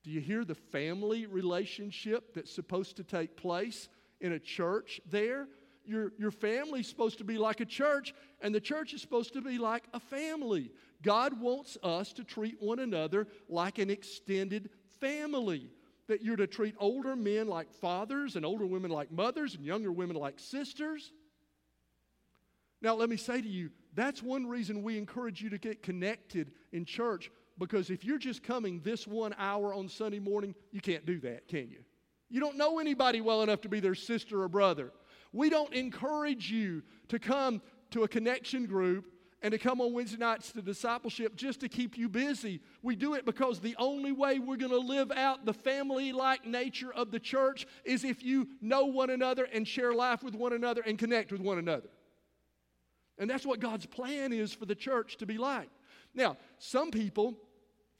Do 0.03 0.11
you 0.11 0.19
hear 0.19 0.43
the 0.43 0.55
family 0.55 1.25
relationship 1.25 2.33
that's 2.33 2.51
supposed 2.51 2.97
to 2.97 3.03
take 3.03 3.37
place 3.37 3.87
in 4.19 4.33
a 4.33 4.39
church 4.39 4.99
there? 5.05 5.47
Your, 5.85 6.11
your 6.17 6.31
family's 6.31 6.87
supposed 6.87 7.17
to 7.17 7.23
be 7.23 7.37
like 7.37 7.59
a 7.59 7.65
church, 7.65 8.13
and 8.41 8.53
the 8.53 8.61
church 8.61 8.93
is 8.93 9.01
supposed 9.01 9.33
to 9.33 9.41
be 9.41 9.57
like 9.57 9.83
a 9.93 9.99
family. 9.99 10.71
God 11.01 11.39
wants 11.39 11.77
us 11.81 12.13
to 12.13 12.23
treat 12.23 12.61
one 12.61 12.79
another 12.79 13.27
like 13.49 13.79
an 13.79 13.89
extended 13.89 14.69
family, 14.99 15.71
that 16.07 16.21
you're 16.21 16.35
to 16.35 16.47
treat 16.47 16.75
older 16.77 17.15
men 17.15 17.47
like 17.47 17.73
fathers 17.73 18.35
and 18.35 18.45
older 18.45 18.65
women 18.65 18.91
like 18.91 19.11
mothers 19.11 19.55
and 19.55 19.65
younger 19.65 19.91
women 19.91 20.15
like 20.15 20.39
sisters. 20.39 21.11
Now, 22.81 22.95
let 22.95 23.09
me 23.09 23.17
say 23.17 23.41
to 23.41 23.47
you, 23.47 23.69
that's 23.93 24.23
one 24.23 24.47
reason 24.47 24.83
we 24.83 24.97
encourage 24.97 25.41
you 25.41 25.49
to 25.49 25.57
get 25.57 25.83
connected 25.83 26.51
in 26.71 26.85
church 26.85 27.31
because 27.57 27.89
if 27.89 28.03
you're 28.03 28.17
just 28.17 28.41
coming 28.43 28.81
this 28.81 29.05
one 29.05 29.35
hour 29.37 29.73
on 29.73 29.87
Sunday 29.87 30.19
morning, 30.19 30.55
you 30.71 30.81
can't 30.81 31.05
do 31.05 31.19
that, 31.19 31.47
can 31.47 31.69
you? 31.69 31.83
You 32.29 32.39
don't 32.39 32.57
know 32.57 32.79
anybody 32.79 33.21
well 33.21 33.43
enough 33.43 33.61
to 33.61 33.69
be 33.69 33.79
their 33.79 33.93
sister 33.93 34.41
or 34.41 34.47
brother. 34.47 34.91
We 35.33 35.49
don't 35.49 35.73
encourage 35.73 36.51
you 36.51 36.83
to 37.09 37.19
come 37.19 37.61
to 37.91 38.03
a 38.03 38.07
connection 38.07 38.65
group 38.65 39.05
and 39.41 39.51
to 39.51 39.57
come 39.57 39.81
on 39.81 39.93
Wednesday 39.93 40.17
nights 40.17 40.51
to 40.51 40.61
discipleship 40.61 41.35
just 41.35 41.61
to 41.61 41.69
keep 41.69 41.97
you 41.97 42.07
busy. 42.07 42.61
We 42.83 42.95
do 42.95 43.15
it 43.15 43.25
because 43.25 43.59
the 43.59 43.75
only 43.79 44.11
way 44.11 44.39
we're 44.39 44.57
going 44.57 44.71
to 44.71 44.77
live 44.77 45.11
out 45.11 45.45
the 45.45 45.53
family 45.53 46.11
like 46.11 46.45
nature 46.45 46.93
of 46.93 47.11
the 47.11 47.19
church 47.19 47.65
is 47.83 48.03
if 48.03 48.23
you 48.23 48.49
know 48.61 48.85
one 48.85 49.09
another 49.09 49.45
and 49.45 49.67
share 49.67 49.93
life 49.93 50.21
with 50.21 50.35
one 50.35 50.53
another 50.53 50.81
and 50.85 50.97
connect 50.99 51.31
with 51.31 51.41
one 51.41 51.57
another. 51.57 51.89
And 53.17 53.29
that's 53.29 53.45
what 53.45 53.59
God's 53.59 53.85
plan 53.85 54.31
is 54.31 54.53
for 54.53 54.65
the 54.65 54.75
church 54.75 55.17
to 55.17 55.25
be 55.25 55.37
like. 55.37 55.69
Now, 56.13 56.37
some 56.59 56.91
people 56.91 57.35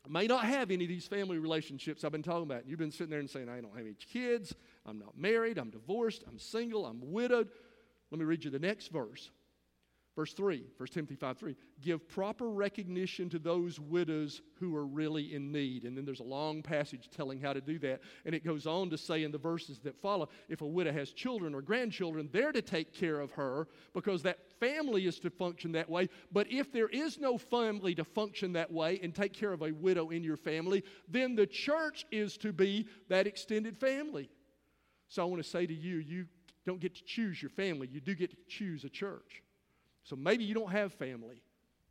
may 0.09 0.27
not 0.27 0.45
have 0.45 0.71
any 0.71 0.85
of 0.85 0.89
these 0.89 1.07
family 1.07 1.37
relationships 1.37 2.03
I've 2.03 2.11
been 2.11 2.23
talking 2.23 2.43
about. 2.43 2.67
You've 2.67 2.79
been 2.79 2.91
sitting 2.91 3.11
there 3.11 3.19
and 3.19 3.29
saying, 3.29 3.49
I 3.49 3.61
don't 3.61 3.75
have 3.75 3.85
any 3.85 3.93
kids, 3.93 4.55
I'm 4.85 4.99
not 4.99 5.17
married, 5.17 5.57
I'm 5.57 5.69
divorced, 5.69 6.23
I'm 6.27 6.39
single, 6.39 6.85
I'm 6.85 7.11
widowed. 7.11 7.49
Let 8.09 8.19
me 8.19 8.25
read 8.25 8.43
you 8.43 8.51
the 8.51 8.59
next 8.59 8.87
verse. 8.87 9.31
Verse 10.13 10.33
3, 10.33 10.65
1 10.75 10.87
Timothy 10.89 11.15
5 11.15 11.37
3. 11.37 11.55
Give 11.79 12.05
proper 12.09 12.49
recognition 12.49 13.29
to 13.29 13.39
those 13.39 13.79
widows 13.79 14.41
who 14.59 14.75
are 14.75 14.85
really 14.85 15.33
in 15.33 15.53
need. 15.53 15.85
And 15.85 15.97
then 15.97 16.03
there's 16.03 16.19
a 16.19 16.23
long 16.23 16.61
passage 16.61 17.09
telling 17.09 17.39
how 17.39 17.53
to 17.53 17.61
do 17.61 17.79
that. 17.79 18.01
And 18.25 18.35
it 18.35 18.43
goes 18.43 18.67
on 18.67 18.89
to 18.89 18.97
say 18.97 19.23
in 19.23 19.31
the 19.31 19.37
verses 19.37 19.79
that 19.79 19.97
follow 19.97 20.27
if 20.49 20.59
a 20.59 20.67
widow 20.67 20.91
has 20.91 21.11
children 21.11 21.55
or 21.55 21.61
grandchildren, 21.61 22.27
they're 22.33 22.51
to 22.51 22.61
take 22.61 22.93
care 22.93 23.21
of 23.21 23.31
her 23.31 23.69
because 23.93 24.21
that 24.23 24.39
family 24.59 25.05
is 25.05 25.17
to 25.19 25.29
function 25.29 25.71
that 25.71 25.89
way. 25.89 26.09
But 26.29 26.51
if 26.51 26.73
there 26.73 26.89
is 26.89 27.17
no 27.17 27.37
family 27.37 27.95
to 27.95 28.03
function 28.03 28.51
that 28.53 28.71
way 28.71 28.99
and 29.01 29.15
take 29.15 29.31
care 29.31 29.53
of 29.53 29.61
a 29.61 29.71
widow 29.71 30.09
in 30.09 30.25
your 30.25 30.37
family, 30.37 30.83
then 31.07 31.35
the 31.35 31.47
church 31.47 32.05
is 32.11 32.35
to 32.37 32.51
be 32.51 32.85
that 33.07 33.27
extended 33.27 33.77
family. 33.77 34.29
So 35.11 35.21
I 35.21 35.25
want 35.25 35.43
to 35.43 35.49
say 35.49 35.65
to 35.67 35.73
you, 35.73 35.97
you 35.97 36.25
don't 36.65 36.79
get 36.79 36.95
to 36.95 37.03
choose 37.03 37.41
your 37.41 37.49
family, 37.49 37.89
you 37.91 37.99
do 37.99 38.15
get 38.15 38.31
to 38.31 38.37
choose 38.47 38.85
a 38.85 38.89
church. 38.89 39.43
So 40.03 40.15
maybe 40.15 40.45
you 40.45 40.53
don't 40.53 40.71
have 40.71 40.93
family. 40.93 41.41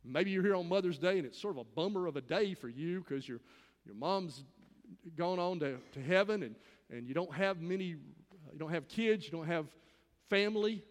Maybe 0.03 0.31
you're 0.31 0.41
here 0.41 0.55
on 0.55 0.67
Mother's 0.67 0.97
Day 0.97 1.19
and 1.19 1.27
it's 1.27 1.39
sort 1.39 1.55
of 1.55 1.59
a 1.59 1.75
bummer 1.75 2.07
of 2.07 2.15
a 2.15 2.21
day 2.21 2.55
for 2.55 2.67
you 2.67 3.01
because 3.01 3.27
your, 3.27 3.39
your 3.85 3.93
mom's 3.93 4.43
gone 5.15 5.37
on 5.37 5.59
to, 5.59 5.77
to 5.93 6.01
heaven 6.01 6.41
and, 6.41 6.55
and 6.89 7.07
you 7.07 7.13
don't 7.13 7.31
have 7.31 7.61
many, 7.61 7.85
you 7.85 8.57
don't 8.57 8.71
have 8.73 8.87
kids, 8.87 9.23
you 9.23 9.31
don't 9.31 9.45
have 9.45 9.67
family. 10.27 10.83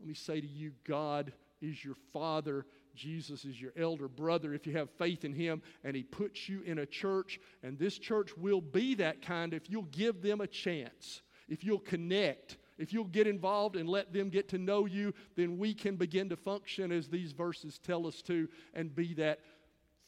Let 0.00 0.08
me 0.08 0.14
say 0.14 0.40
to 0.40 0.46
you, 0.46 0.72
God 0.88 1.30
is 1.60 1.84
your 1.84 1.96
father. 2.14 2.64
Jesus 2.94 3.44
is 3.44 3.60
your 3.60 3.72
elder 3.76 4.08
brother 4.08 4.54
if 4.54 4.66
you 4.66 4.72
have 4.78 4.88
faith 4.88 5.24
in 5.26 5.34
him, 5.34 5.60
and 5.82 5.94
he 5.96 6.04
puts 6.04 6.48
you 6.48 6.62
in 6.62 6.78
a 6.78 6.86
church, 6.86 7.40
and 7.62 7.76
this 7.76 7.98
church 7.98 8.36
will 8.36 8.60
be 8.60 8.94
that 8.94 9.20
kind 9.20 9.52
if 9.52 9.68
you'll 9.68 9.82
give 9.82 10.22
them 10.22 10.40
a 10.40 10.46
chance, 10.46 11.20
if 11.48 11.64
you'll 11.64 11.78
connect, 11.78 12.56
if 12.78 12.92
you'll 12.92 13.04
get 13.04 13.26
involved 13.26 13.76
and 13.76 13.88
let 13.88 14.12
them 14.12 14.30
get 14.30 14.48
to 14.50 14.58
know 14.58 14.86
you, 14.86 15.14
then 15.36 15.58
we 15.58 15.74
can 15.74 15.96
begin 15.96 16.28
to 16.30 16.36
function 16.36 16.90
as 16.90 17.08
these 17.08 17.32
verses 17.32 17.78
tell 17.78 18.06
us 18.06 18.22
to 18.22 18.48
and 18.74 18.94
be 18.94 19.14
that 19.14 19.40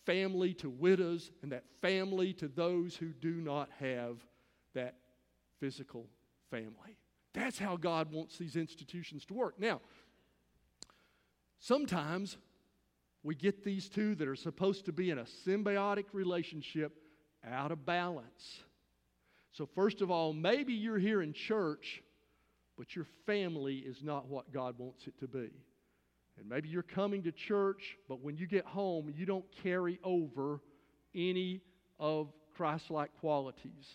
family 0.05 0.55
to 0.55 0.70
widows 0.70 1.30
and 1.43 1.53
that 1.53 1.64
family 1.82 2.32
to 2.34 2.49
those 2.49 2.97
who 2.97 3.09
do 3.09 3.34
not 3.34 3.68
have 3.80 4.24
that 4.74 4.95
physical 5.59 6.07
family. 6.51 6.97
That's 7.34 7.59
how 7.59 7.76
God 7.76 8.12
wants 8.12 8.39
these 8.39 8.57
institutions 8.57 9.26
to 9.26 9.34
work. 9.34 9.61
Now, 9.61 9.80
sometimes 11.59 12.39
we 13.22 13.34
get 13.34 13.64
these 13.64 13.89
two 13.89 14.14
that 14.14 14.28
are 14.28 14.37
supposed 14.37 14.87
to 14.87 14.93
be 14.93 15.11
in 15.11 15.18
a 15.18 15.24
symbiotic 15.24 16.07
relationship 16.12 16.93
out 17.45 17.72
of 17.72 17.84
balance. 17.84 18.61
So, 19.57 19.69
first 19.75 20.01
of 20.03 20.11
all, 20.11 20.33
maybe 20.33 20.75
you're 20.75 20.99
here 20.99 21.23
in 21.23 21.33
church 21.33 22.03
but 22.77 22.95
your 22.95 23.07
family 23.25 23.77
is 23.77 23.97
not 24.03 24.29
what 24.29 24.53
God 24.53 24.75
wants 24.79 25.07
it 25.07 25.19
to 25.21 25.29
be. 25.29 25.51
And 26.39 26.49
maybe 26.49 26.69
you're 26.69 26.83
coming 26.83 27.23
to 27.23 27.33
church, 27.33 27.97
but 28.09 28.21
when 28.21 28.37
you 28.37 28.47
get 28.47 28.67
home, 28.67 29.13
you 29.17 29.25
don't 29.25 29.47
carry 29.63 29.99
over 30.05 30.61
any 31.15 31.63
of 31.99 32.29
Christ 32.57 32.91
like 32.91 33.11
qualities. 33.21 33.87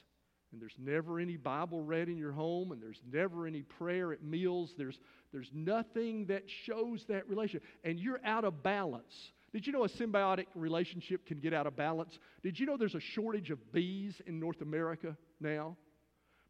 And 0.51 0.59
there's 0.59 0.75
never 0.79 1.19
any 1.19 1.37
Bible 1.37 1.81
read 1.81 2.09
in 2.09 2.17
your 2.17 2.31
home, 2.31 2.71
and 2.71 2.81
there's 2.81 2.99
never 3.09 3.45
any 3.45 3.61
prayer 3.61 4.11
at 4.11 4.23
meals. 4.23 4.73
There's, 4.77 4.99
there's 5.31 5.49
nothing 5.53 6.25
that 6.25 6.43
shows 6.65 7.05
that 7.07 7.29
relationship. 7.29 7.63
And 7.83 7.99
you're 7.99 8.19
out 8.25 8.43
of 8.43 8.63
balance. 8.63 9.13
Did 9.53 9.67
you 9.67 9.73
know 9.73 9.83
a 9.83 9.89
symbiotic 9.89 10.47
relationship 10.55 11.27
can 11.27 11.39
get 11.39 11.53
out 11.53 11.67
of 11.67 11.75
balance? 11.75 12.17
Did 12.41 12.59
you 12.59 12.65
know 12.65 12.75
there's 12.75 12.95
a 12.95 12.99
shortage 12.99 13.51
of 13.51 13.71
bees 13.71 14.19
in 14.25 14.39
North 14.39 14.61
America 14.61 15.15
now? 15.41 15.77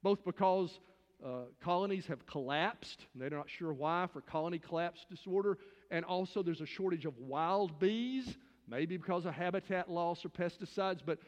Both 0.04 0.24
because 0.26 0.80
uh, 1.24 1.44
colonies 1.64 2.06
have 2.08 2.26
collapsed. 2.26 3.06
They're 3.16 3.30
not 3.30 3.50
sure 3.50 3.74
why 3.74 4.08
for 4.12 4.22
colony 4.22 4.60
collapse 4.60 5.06
disorder. 5.10 5.58
And 5.92 6.04
also, 6.06 6.42
there's 6.42 6.62
a 6.62 6.66
shortage 6.66 7.06
of 7.06 7.18
wild 7.20 7.80
bees, 7.80 8.36
maybe 8.68 8.98
because 8.98 9.26
of 9.26 9.34
habitat 9.34 9.90
loss 9.90 10.26
or 10.26 10.30
pesticides. 10.30 11.02
But 11.06 11.20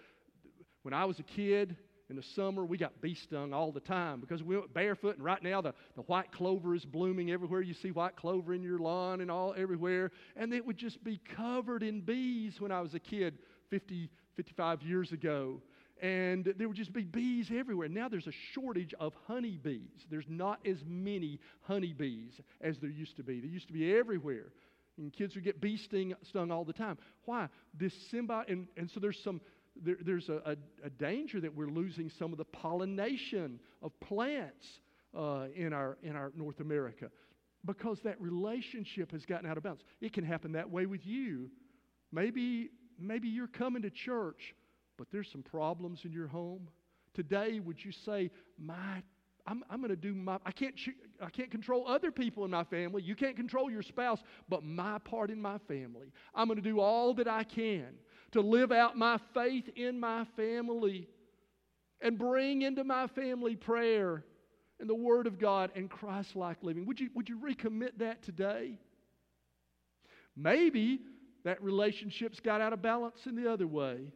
when 0.81 0.93
I 0.93 1.05
was 1.05 1.19
a 1.19 1.23
kid 1.23 1.75
in 2.09 2.15
the 2.15 2.23
summer, 2.35 2.65
we 2.65 2.77
got 2.77 3.01
bee 3.01 3.15
stung 3.15 3.53
all 3.53 3.71
the 3.71 3.79
time 3.79 4.19
because 4.19 4.41
we 4.41 4.57
went 4.57 4.73
barefoot. 4.73 5.15
And 5.15 5.23
right 5.23 5.41
now, 5.43 5.61
the, 5.61 5.73
the 5.95 6.01
white 6.03 6.31
clover 6.31 6.73
is 6.73 6.85
blooming 6.85 7.31
everywhere. 7.31 7.61
You 7.61 7.73
see 7.75 7.91
white 7.91 8.15
clover 8.15 8.53
in 8.53 8.63
your 8.63 8.79
lawn 8.79 9.21
and 9.21 9.29
all 9.29 9.53
everywhere. 9.55 10.11
And 10.35 10.53
it 10.53 10.65
would 10.65 10.77
just 10.77 11.03
be 11.03 11.19
covered 11.35 11.83
in 11.83 12.01
bees 12.01 12.59
when 12.59 12.71
I 12.71 12.81
was 12.81 12.95
a 12.95 12.99
kid 12.99 13.37
50, 13.69 14.09
55 14.35 14.81
years 14.81 15.11
ago 15.11 15.61
and 16.03 16.53
there 16.57 16.67
would 16.67 16.75
just 16.75 16.91
be 16.91 17.03
bees 17.03 17.49
everywhere. 17.49 17.87
Now 17.87 18.09
there's 18.09 18.27
a 18.27 18.33
shortage 18.51 18.93
of 18.99 19.13
honeybees. 19.25 20.05
There's 20.11 20.27
not 20.27 20.59
as 20.67 20.83
many 20.85 21.39
honeybees 21.61 22.33
as 22.59 22.77
there 22.79 22.89
used 22.89 23.15
to 23.15 23.23
be. 23.23 23.39
They 23.39 23.47
used 23.47 23.67
to 23.67 23.73
be 23.73 23.95
everywhere. 23.95 24.51
And 24.97 25.13
kids 25.13 25.33
would 25.35 25.45
get 25.45 25.61
bee 25.61 25.77
sting, 25.77 26.13
stung 26.23 26.51
all 26.51 26.65
the 26.65 26.73
time. 26.73 26.97
Why? 27.23 27.47
This 27.73 27.93
symbiote, 28.11 28.51
and, 28.51 28.67
and 28.75 28.91
so 28.91 28.99
there's 28.99 29.17
some, 29.23 29.39
there, 29.81 29.95
there's 30.05 30.27
a, 30.27 30.41
a, 30.45 30.55
a, 30.85 30.89
danger 30.89 31.39
that 31.39 31.55
we're 31.55 31.69
losing 31.69 32.11
some 32.19 32.33
of 32.33 32.37
the 32.37 32.45
pollination 32.45 33.61
of 33.81 33.97
plants 34.01 34.67
uh, 35.17 35.45
in, 35.55 35.71
our, 35.71 35.97
in 36.03 36.17
our 36.17 36.33
North 36.35 36.59
America 36.59 37.09
because 37.65 37.99
that 38.03 38.19
relationship 38.19 39.09
has 39.13 39.25
gotten 39.25 39.49
out 39.49 39.55
of 39.55 39.63
balance. 39.63 39.83
It 40.01 40.11
can 40.11 40.25
happen 40.25 40.51
that 40.51 40.69
way 40.69 40.85
with 40.85 41.05
you. 41.05 41.49
Maybe, 42.11 42.71
maybe 42.99 43.29
you're 43.29 43.47
coming 43.47 43.83
to 43.83 43.89
church 43.89 44.53
but 45.03 45.11
there's 45.11 45.29
some 45.29 45.43
problems 45.43 46.05
in 46.05 46.13
your 46.13 46.29
home. 46.29 46.69
Today, 47.13 47.59
would 47.59 47.83
you 47.83 47.91
say, 47.91 48.31
my 48.57 49.03
I'm, 49.45 49.61
I'm 49.69 49.79
going 49.79 49.89
to 49.89 49.97
do 49.97 50.15
my, 50.15 50.37
I 50.45 50.53
can't, 50.53 50.73
I 51.21 51.29
can't 51.29 51.51
control 51.51 51.85
other 51.85 52.09
people 52.09 52.45
in 52.45 52.51
my 52.51 52.63
family. 52.63 53.03
You 53.03 53.13
can't 53.13 53.35
control 53.35 53.69
your 53.69 53.81
spouse, 53.81 54.23
but 54.47 54.63
my 54.63 54.99
part 54.99 55.29
in 55.29 55.41
my 55.41 55.57
family. 55.67 56.13
I'm 56.33 56.47
going 56.47 56.55
to 56.55 56.63
do 56.63 56.79
all 56.79 57.13
that 57.15 57.27
I 57.27 57.43
can 57.43 57.87
to 58.31 58.39
live 58.39 58.71
out 58.71 58.97
my 58.97 59.19
faith 59.33 59.67
in 59.75 59.99
my 59.99 60.25
family 60.37 61.09
and 61.99 62.17
bring 62.17 62.61
into 62.61 62.85
my 62.85 63.07
family 63.07 63.57
prayer 63.57 64.23
and 64.79 64.89
the 64.89 64.95
Word 64.95 65.27
of 65.27 65.37
God 65.37 65.71
and 65.75 65.89
Christ 65.89 66.37
like 66.37 66.63
living. 66.63 66.85
Would 66.85 67.01
you, 67.01 67.09
would 67.13 67.27
you 67.27 67.37
recommit 67.39 67.97
that 67.97 68.23
today? 68.23 68.79
Maybe 70.37 71.01
that 71.43 71.61
relationship's 71.61 72.39
got 72.39 72.61
out 72.61 72.71
of 72.71 72.81
balance 72.81 73.19
in 73.25 73.35
the 73.35 73.51
other 73.51 73.67
way. 73.67 74.13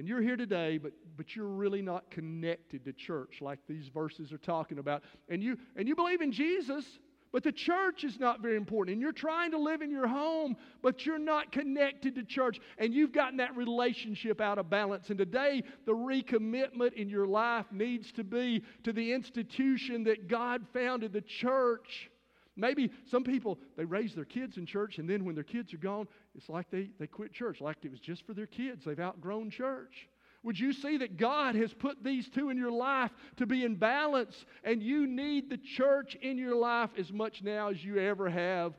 And 0.00 0.08
you're 0.08 0.22
here 0.22 0.38
today, 0.38 0.78
but, 0.78 0.92
but 1.18 1.36
you're 1.36 1.44
really 1.44 1.82
not 1.82 2.10
connected 2.10 2.86
to 2.86 2.92
church 2.94 3.42
like 3.42 3.58
these 3.68 3.88
verses 3.88 4.32
are 4.32 4.38
talking 4.38 4.78
about. 4.78 5.02
And 5.28 5.42
you, 5.42 5.58
and 5.76 5.86
you 5.86 5.94
believe 5.94 6.22
in 6.22 6.32
Jesus, 6.32 6.86
but 7.32 7.44
the 7.44 7.52
church 7.52 8.02
is 8.02 8.18
not 8.18 8.40
very 8.40 8.56
important. 8.56 8.94
And 8.94 9.02
you're 9.02 9.12
trying 9.12 9.50
to 9.50 9.58
live 9.58 9.82
in 9.82 9.90
your 9.90 10.06
home, 10.06 10.56
but 10.82 11.04
you're 11.04 11.18
not 11.18 11.52
connected 11.52 12.14
to 12.14 12.24
church. 12.24 12.58
And 12.78 12.94
you've 12.94 13.12
gotten 13.12 13.36
that 13.36 13.54
relationship 13.54 14.40
out 14.40 14.56
of 14.56 14.70
balance. 14.70 15.10
And 15.10 15.18
today, 15.18 15.64
the 15.84 15.92
recommitment 15.92 16.94
in 16.94 17.10
your 17.10 17.26
life 17.26 17.66
needs 17.70 18.10
to 18.12 18.24
be 18.24 18.62
to 18.84 18.94
the 18.94 19.12
institution 19.12 20.04
that 20.04 20.28
God 20.28 20.62
founded, 20.72 21.12
the 21.12 21.20
church. 21.20 22.08
Maybe 22.56 22.90
some 23.10 23.24
people, 23.24 23.58
they 23.76 23.84
raise 23.84 24.14
their 24.14 24.24
kids 24.24 24.56
in 24.56 24.66
church, 24.66 24.98
and 24.98 25.08
then 25.08 25.24
when 25.24 25.34
their 25.34 25.44
kids 25.44 25.72
are 25.72 25.78
gone, 25.78 26.08
it's 26.34 26.48
like 26.48 26.70
they, 26.70 26.90
they 26.98 27.06
quit 27.06 27.32
church, 27.32 27.60
like 27.60 27.78
it 27.82 27.90
was 27.90 28.00
just 28.00 28.26
for 28.26 28.34
their 28.34 28.46
kids. 28.46 28.84
They've 28.84 28.98
outgrown 28.98 29.50
church. 29.50 30.08
Would 30.42 30.58
you 30.58 30.72
see 30.72 30.96
that 30.98 31.16
God 31.16 31.54
has 31.54 31.72
put 31.74 32.02
these 32.02 32.28
two 32.28 32.48
in 32.50 32.56
your 32.56 32.70
life 32.72 33.10
to 33.36 33.46
be 33.46 33.64
in 33.64 33.76
balance, 33.76 34.34
and 34.64 34.82
you 34.82 35.06
need 35.06 35.50
the 35.50 35.58
church 35.58 36.16
in 36.20 36.38
your 36.38 36.56
life 36.56 36.90
as 36.98 37.12
much 37.12 37.42
now 37.42 37.68
as 37.68 37.82
you 37.84 37.98
ever 37.98 38.28
have 38.28 38.74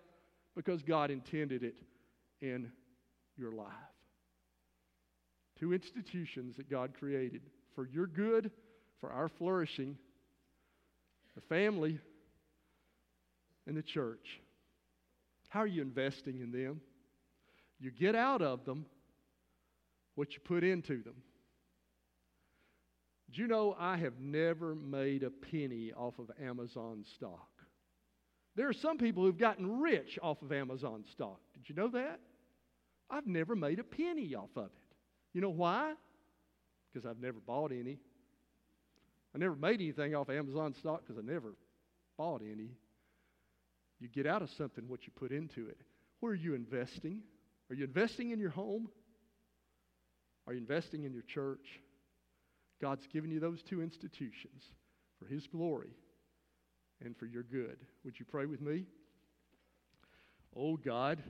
because 0.56 0.82
God 0.82 1.12
intended 1.12 1.64
it 1.64 1.78
in 2.42 2.72
your 3.38 3.52
life? 3.52 3.68
Two 5.60 5.74
institutions 5.74 6.58
that 6.58 6.70
God 6.70 6.94
created 6.98 7.42
for 7.76 7.88
your 7.88 8.08
good, 8.08 8.52
for 9.00 9.12
our 9.12 9.30
flourishing, 9.30 9.98
the 11.36 11.42
family, 11.42 12.00
and 13.68 13.76
the 13.76 13.82
church. 13.82 14.42
How 15.50 15.62
are 15.62 15.68
you 15.68 15.82
investing 15.82 16.40
in 16.40 16.52
them? 16.52 16.82
You 17.80 17.92
get 17.92 18.16
out 18.16 18.42
of 18.42 18.66
them 18.66 18.86
what 20.16 20.34
you 20.34 20.40
put 20.40 20.64
into 20.64 21.02
them. 21.04 21.16
Do 23.32 23.42
you 23.42 23.48
know 23.48 23.76
I 23.80 23.98
have 23.98 24.20
never 24.20 24.76
made 24.76 25.24
a 25.24 25.30
penny 25.30 25.94
off 25.96 26.20
of 26.20 26.30
Amazon 26.42 27.06
stock? 27.16 27.48
There 28.56 28.68
are 28.68 28.74
some 28.74 28.98
people 28.98 29.24
who've 29.24 29.38
gotten 29.38 29.80
rich 29.80 30.20
off 30.22 30.42
of 30.42 30.52
Amazon 30.52 31.06
stock. 31.12 31.40
Did 31.54 31.70
you 31.70 31.76
know 31.76 31.88
that? 31.90 32.20
I've 33.10 33.28
never 33.28 33.56
made 33.56 33.80
a 33.80 33.84
penny 33.84 34.36
off 34.36 34.50
of 34.56 34.66
it. 34.66 34.96
You 35.34 35.42
know 35.42 35.50
why? 35.50 35.94
Because 36.92 37.06
I've 37.06 37.20
never 37.20 37.40
bought 37.40 37.72
any. 37.72 38.00
I 39.34 39.38
never 39.38 39.56
made 39.56 39.80
anything 39.80 40.14
off 40.14 40.30
Amazon 40.30 40.74
stock 40.74 41.04
because 41.06 41.18
I 41.18 41.26
never 41.26 41.54
bought 42.18 42.42
any. 42.42 42.72
You 44.02 44.10
get 44.10 44.26
out 44.26 44.42
of 44.42 44.50
something 44.50 44.90
what 44.90 45.06
you 45.06 45.14
put 45.16 45.32
into 45.32 45.68
it. 45.68 45.78
Where 46.20 46.34
are 46.34 46.36
you 46.36 46.56
investing? 46.56 47.22
Are 47.70 47.76
you 47.76 47.86
investing 47.86 48.32
in 48.32 48.40
your 48.40 48.50
home? 48.50 48.90
Are 50.48 50.54
you 50.54 50.60
investing 50.60 51.04
in 51.04 51.14
your 51.14 51.24
church? 51.24 51.80
God's 52.82 53.06
given 53.14 53.30
you 53.30 53.40
those 53.40 53.62
two 53.62 53.82
institutions 53.82 54.64
for 55.20 55.26
His 55.26 55.46
glory 55.46 55.96
and 57.06 57.16
for 57.16 57.28
your 57.28 57.44
good. 57.44 57.78
Would 58.04 58.20
you 58.20 58.26
pray 58.26 58.48
with 58.48 58.60
me? 58.60 58.86
Oh 60.56 60.78
God, 60.78 61.22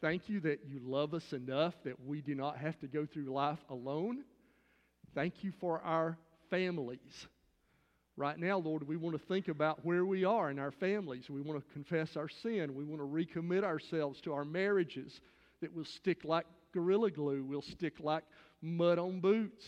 thank 0.00 0.30
you 0.30 0.40
that 0.40 0.60
you 0.66 0.80
love 0.82 1.12
us 1.12 1.32
enough 1.32 1.74
that 1.84 2.06
we 2.06 2.22
do 2.22 2.34
not 2.34 2.56
have 2.56 2.78
to 2.80 2.88
go 2.88 3.04
through 3.04 3.32
life 3.32 3.58
alone. 3.68 4.24
Thank 5.14 5.44
you 5.44 5.52
for 5.60 5.80
our 5.82 6.16
families. 6.48 7.26
Right 8.18 8.36
now, 8.36 8.58
Lord, 8.58 8.82
we 8.82 8.96
want 8.96 9.16
to 9.16 9.24
think 9.26 9.46
about 9.46 9.84
where 9.84 10.04
we 10.04 10.24
are 10.24 10.50
in 10.50 10.58
our 10.58 10.72
families. 10.72 11.30
We 11.30 11.40
want 11.40 11.64
to 11.64 11.72
confess 11.72 12.16
our 12.16 12.28
sin. 12.28 12.74
We 12.74 12.82
want 12.82 13.00
to 13.00 13.06
recommit 13.06 13.62
ourselves 13.62 14.20
to 14.22 14.32
our 14.32 14.44
marriages 14.44 15.20
that 15.60 15.72
will 15.72 15.84
stick 15.84 16.24
like 16.24 16.44
gorilla 16.74 17.12
glue, 17.12 17.44
will 17.44 17.62
stick 17.62 18.00
like 18.00 18.24
mud 18.60 18.98
on 18.98 19.20
boots. 19.20 19.64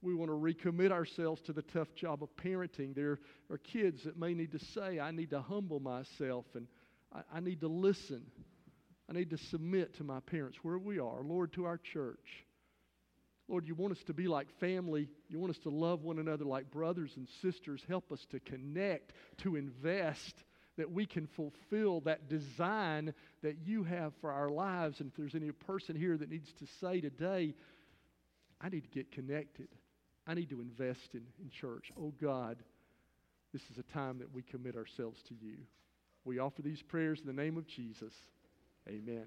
We 0.00 0.14
want 0.14 0.30
to 0.30 0.36
recommit 0.36 0.90
ourselves 0.90 1.42
to 1.42 1.52
the 1.52 1.60
tough 1.60 1.94
job 1.94 2.22
of 2.22 2.30
parenting. 2.34 2.94
There 2.94 3.18
are 3.50 3.58
kids 3.58 4.04
that 4.04 4.18
may 4.18 4.32
need 4.32 4.52
to 4.52 4.58
say, 4.58 4.98
I 4.98 5.10
need 5.10 5.28
to 5.28 5.42
humble 5.42 5.78
myself 5.78 6.46
and 6.54 6.66
I, 7.14 7.20
I 7.34 7.40
need 7.40 7.60
to 7.60 7.68
listen. 7.68 8.22
I 9.10 9.12
need 9.12 9.28
to 9.28 9.38
submit 9.38 9.94
to 9.98 10.04
my 10.04 10.20
parents 10.20 10.56
where 10.62 10.78
we 10.78 10.98
are. 10.98 11.20
Lord, 11.22 11.52
to 11.52 11.66
our 11.66 11.76
church. 11.76 12.46
Lord, 13.52 13.68
you 13.68 13.74
want 13.74 13.92
us 13.92 14.02
to 14.04 14.14
be 14.14 14.28
like 14.28 14.50
family. 14.60 15.10
You 15.28 15.38
want 15.38 15.50
us 15.50 15.58
to 15.64 15.68
love 15.68 16.02
one 16.02 16.18
another 16.18 16.46
like 16.46 16.70
brothers 16.70 17.12
and 17.16 17.28
sisters. 17.42 17.84
Help 17.86 18.10
us 18.10 18.26
to 18.30 18.40
connect, 18.40 19.12
to 19.42 19.56
invest, 19.56 20.42
that 20.78 20.90
we 20.90 21.04
can 21.04 21.26
fulfill 21.26 22.00
that 22.00 22.30
design 22.30 23.12
that 23.42 23.58
you 23.62 23.84
have 23.84 24.14
for 24.22 24.32
our 24.32 24.48
lives. 24.48 25.00
And 25.00 25.10
if 25.10 25.16
there's 25.16 25.34
any 25.34 25.52
person 25.52 25.94
here 25.94 26.16
that 26.16 26.30
needs 26.30 26.50
to 26.60 26.66
say 26.80 27.02
today, 27.02 27.54
I 28.58 28.70
need 28.70 28.84
to 28.84 28.88
get 28.88 29.12
connected, 29.12 29.68
I 30.26 30.32
need 30.32 30.48
to 30.48 30.62
invest 30.62 31.14
in, 31.14 31.22
in 31.38 31.50
church. 31.50 31.92
Oh 32.00 32.14
God, 32.22 32.56
this 33.52 33.62
is 33.70 33.76
a 33.76 33.92
time 33.92 34.20
that 34.20 34.32
we 34.32 34.40
commit 34.40 34.76
ourselves 34.76 35.20
to 35.28 35.34
you. 35.34 35.58
We 36.24 36.38
offer 36.38 36.62
these 36.62 36.80
prayers 36.80 37.20
in 37.20 37.26
the 37.26 37.42
name 37.42 37.58
of 37.58 37.66
Jesus. 37.66 38.14
Amen. 38.88 39.26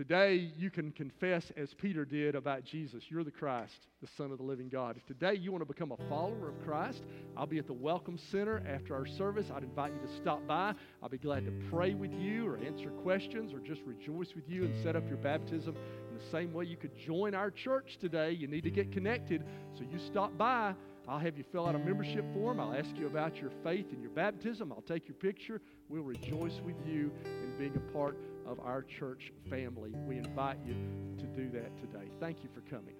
Today, 0.00 0.50
you 0.56 0.70
can 0.70 0.92
confess 0.92 1.52
as 1.58 1.74
Peter 1.74 2.06
did 2.06 2.34
about 2.34 2.64
Jesus. 2.64 3.04
You're 3.10 3.22
the 3.22 3.30
Christ, 3.30 3.86
the 4.00 4.08
Son 4.16 4.32
of 4.32 4.38
the 4.38 4.44
living 4.44 4.70
God. 4.70 4.96
If 4.96 5.04
today 5.04 5.34
you 5.34 5.52
want 5.52 5.60
to 5.60 5.66
become 5.66 5.92
a 5.92 6.08
follower 6.08 6.48
of 6.48 6.58
Christ, 6.64 7.02
I'll 7.36 7.44
be 7.44 7.58
at 7.58 7.66
the 7.66 7.74
Welcome 7.74 8.18
Center 8.30 8.62
after 8.66 8.94
our 8.94 9.04
service. 9.04 9.50
I'd 9.54 9.62
invite 9.62 9.92
you 9.92 10.00
to 10.00 10.16
stop 10.16 10.46
by. 10.46 10.72
I'll 11.02 11.10
be 11.10 11.18
glad 11.18 11.44
to 11.44 11.52
pray 11.70 11.92
with 11.92 12.14
you 12.14 12.48
or 12.48 12.56
answer 12.56 12.88
questions 13.02 13.52
or 13.52 13.58
just 13.58 13.82
rejoice 13.84 14.34
with 14.34 14.48
you 14.48 14.64
and 14.64 14.82
set 14.82 14.96
up 14.96 15.06
your 15.06 15.18
baptism 15.18 15.76
in 15.76 16.16
the 16.16 16.30
same 16.30 16.54
way 16.54 16.64
you 16.64 16.78
could 16.78 16.96
join 16.96 17.34
our 17.34 17.50
church 17.50 17.98
today. 18.00 18.30
You 18.30 18.48
need 18.48 18.64
to 18.64 18.70
get 18.70 18.92
connected, 18.92 19.44
so 19.74 19.82
you 19.82 19.98
stop 19.98 20.34
by. 20.38 20.72
I'll 21.10 21.18
have 21.18 21.36
you 21.36 21.42
fill 21.42 21.66
out 21.66 21.74
a 21.74 21.78
membership 21.80 22.24
form. 22.32 22.60
I'll 22.60 22.72
ask 22.72 22.96
you 22.96 23.08
about 23.08 23.40
your 23.40 23.50
faith 23.64 23.86
and 23.90 24.00
your 24.00 24.12
baptism. 24.12 24.70
I'll 24.72 24.80
take 24.80 25.08
your 25.08 25.16
picture. 25.16 25.60
We'll 25.88 26.04
rejoice 26.04 26.60
with 26.64 26.76
you 26.86 27.10
in 27.24 27.52
being 27.58 27.74
a 27.74 27.92
part 27.92 28.16
of 28.46 28.60
our 28.60 28.82
church 28.82 29.32
family. 29.50 29.90
We 30.06 30.18
invite 30.18 30.58
you 30.64 30.76
to 31.18 31.26
do 31.26 31.50
that 31.50 31.76
today. 31.80 32.06
Thank 32.20 32.44
you 32.44 32.48
for 32.54 32.60
coming. 32.60 32.94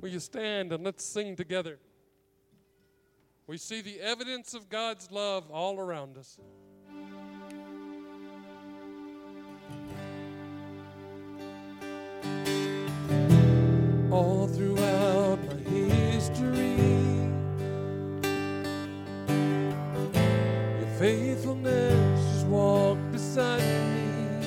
Will 0.00 0.08
you 0.08 0.18
stand 0.18 0.72
and 0.72 0.82
let's 0.82 1.04
sing 1.04 1.36
together? 1.36 1.78
We 3.46 3.58
see 3.58 3.82
the 3.82 4.00
evidence 4.00 4.54
of 4.54 4.70
God's 4.70 5.10
love 5.10 5.50
all 5.50 5.78
around 5.78 6.16
us. 6.16 6.38
All 14.10 14.48
throughout 14.48 14.85
faithfulness 21.16 22.32
has 22.32 22.44
walked 22.44 23.10
beside 23.12 23.60
me. 23.60 24.46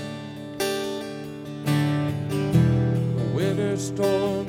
The 3.18 3.32
winter 3.34 3.76
storm 3.78 4.48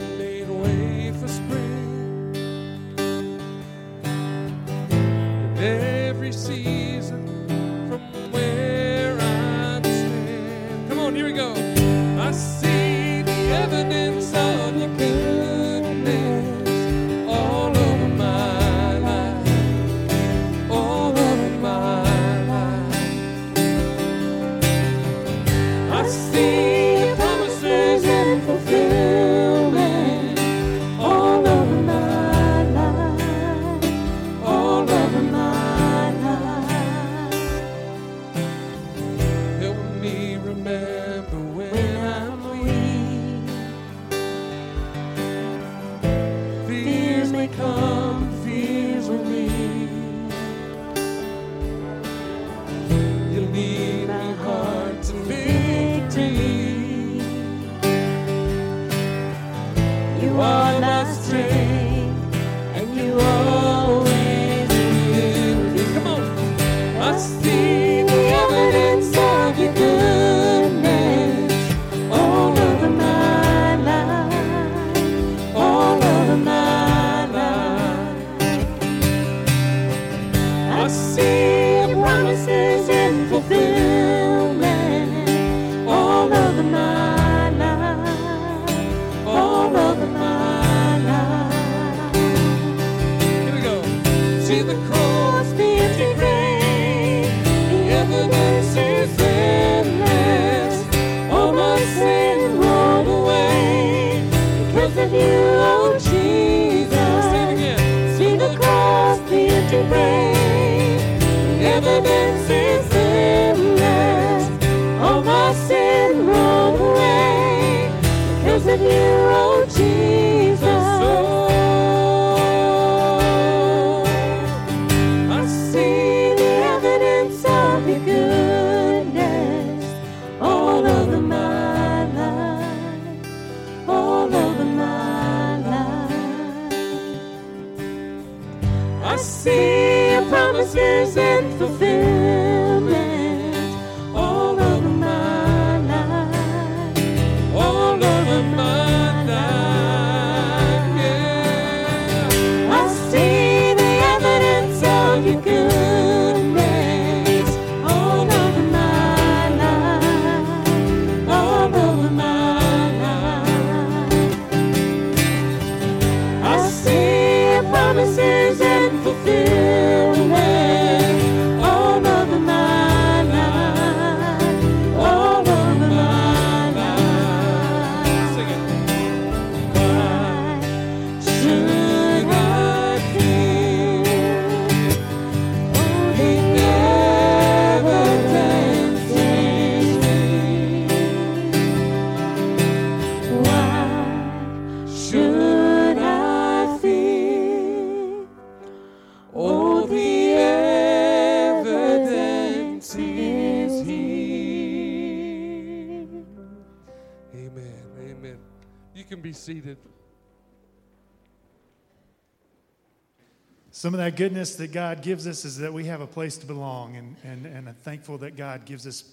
Some 213.81 213.95
of 213.95 213.99
that 214.01 214.15
goodness 214.15 214.57
that 214.57 214.73
God 214.73 215.01
gives 215.01 215.27
us 215.27 215.47
is 215.47 215.57
that 215.57 215.73
we 215.73 215.87
have 215.87 216.03
a 216.03 216.07
place 216.07 216.37
to 216.37 216.47
belong, 216.47 216.97
and, 216.97 217.17
and, 217.25 217.47
and 217.47 217.67
I'm 217.67 217.75
thankful 217.77 218.19
that 218.19 218.37
God 218.37 218.67
gives 218.67 218.87
us 218.87 219.05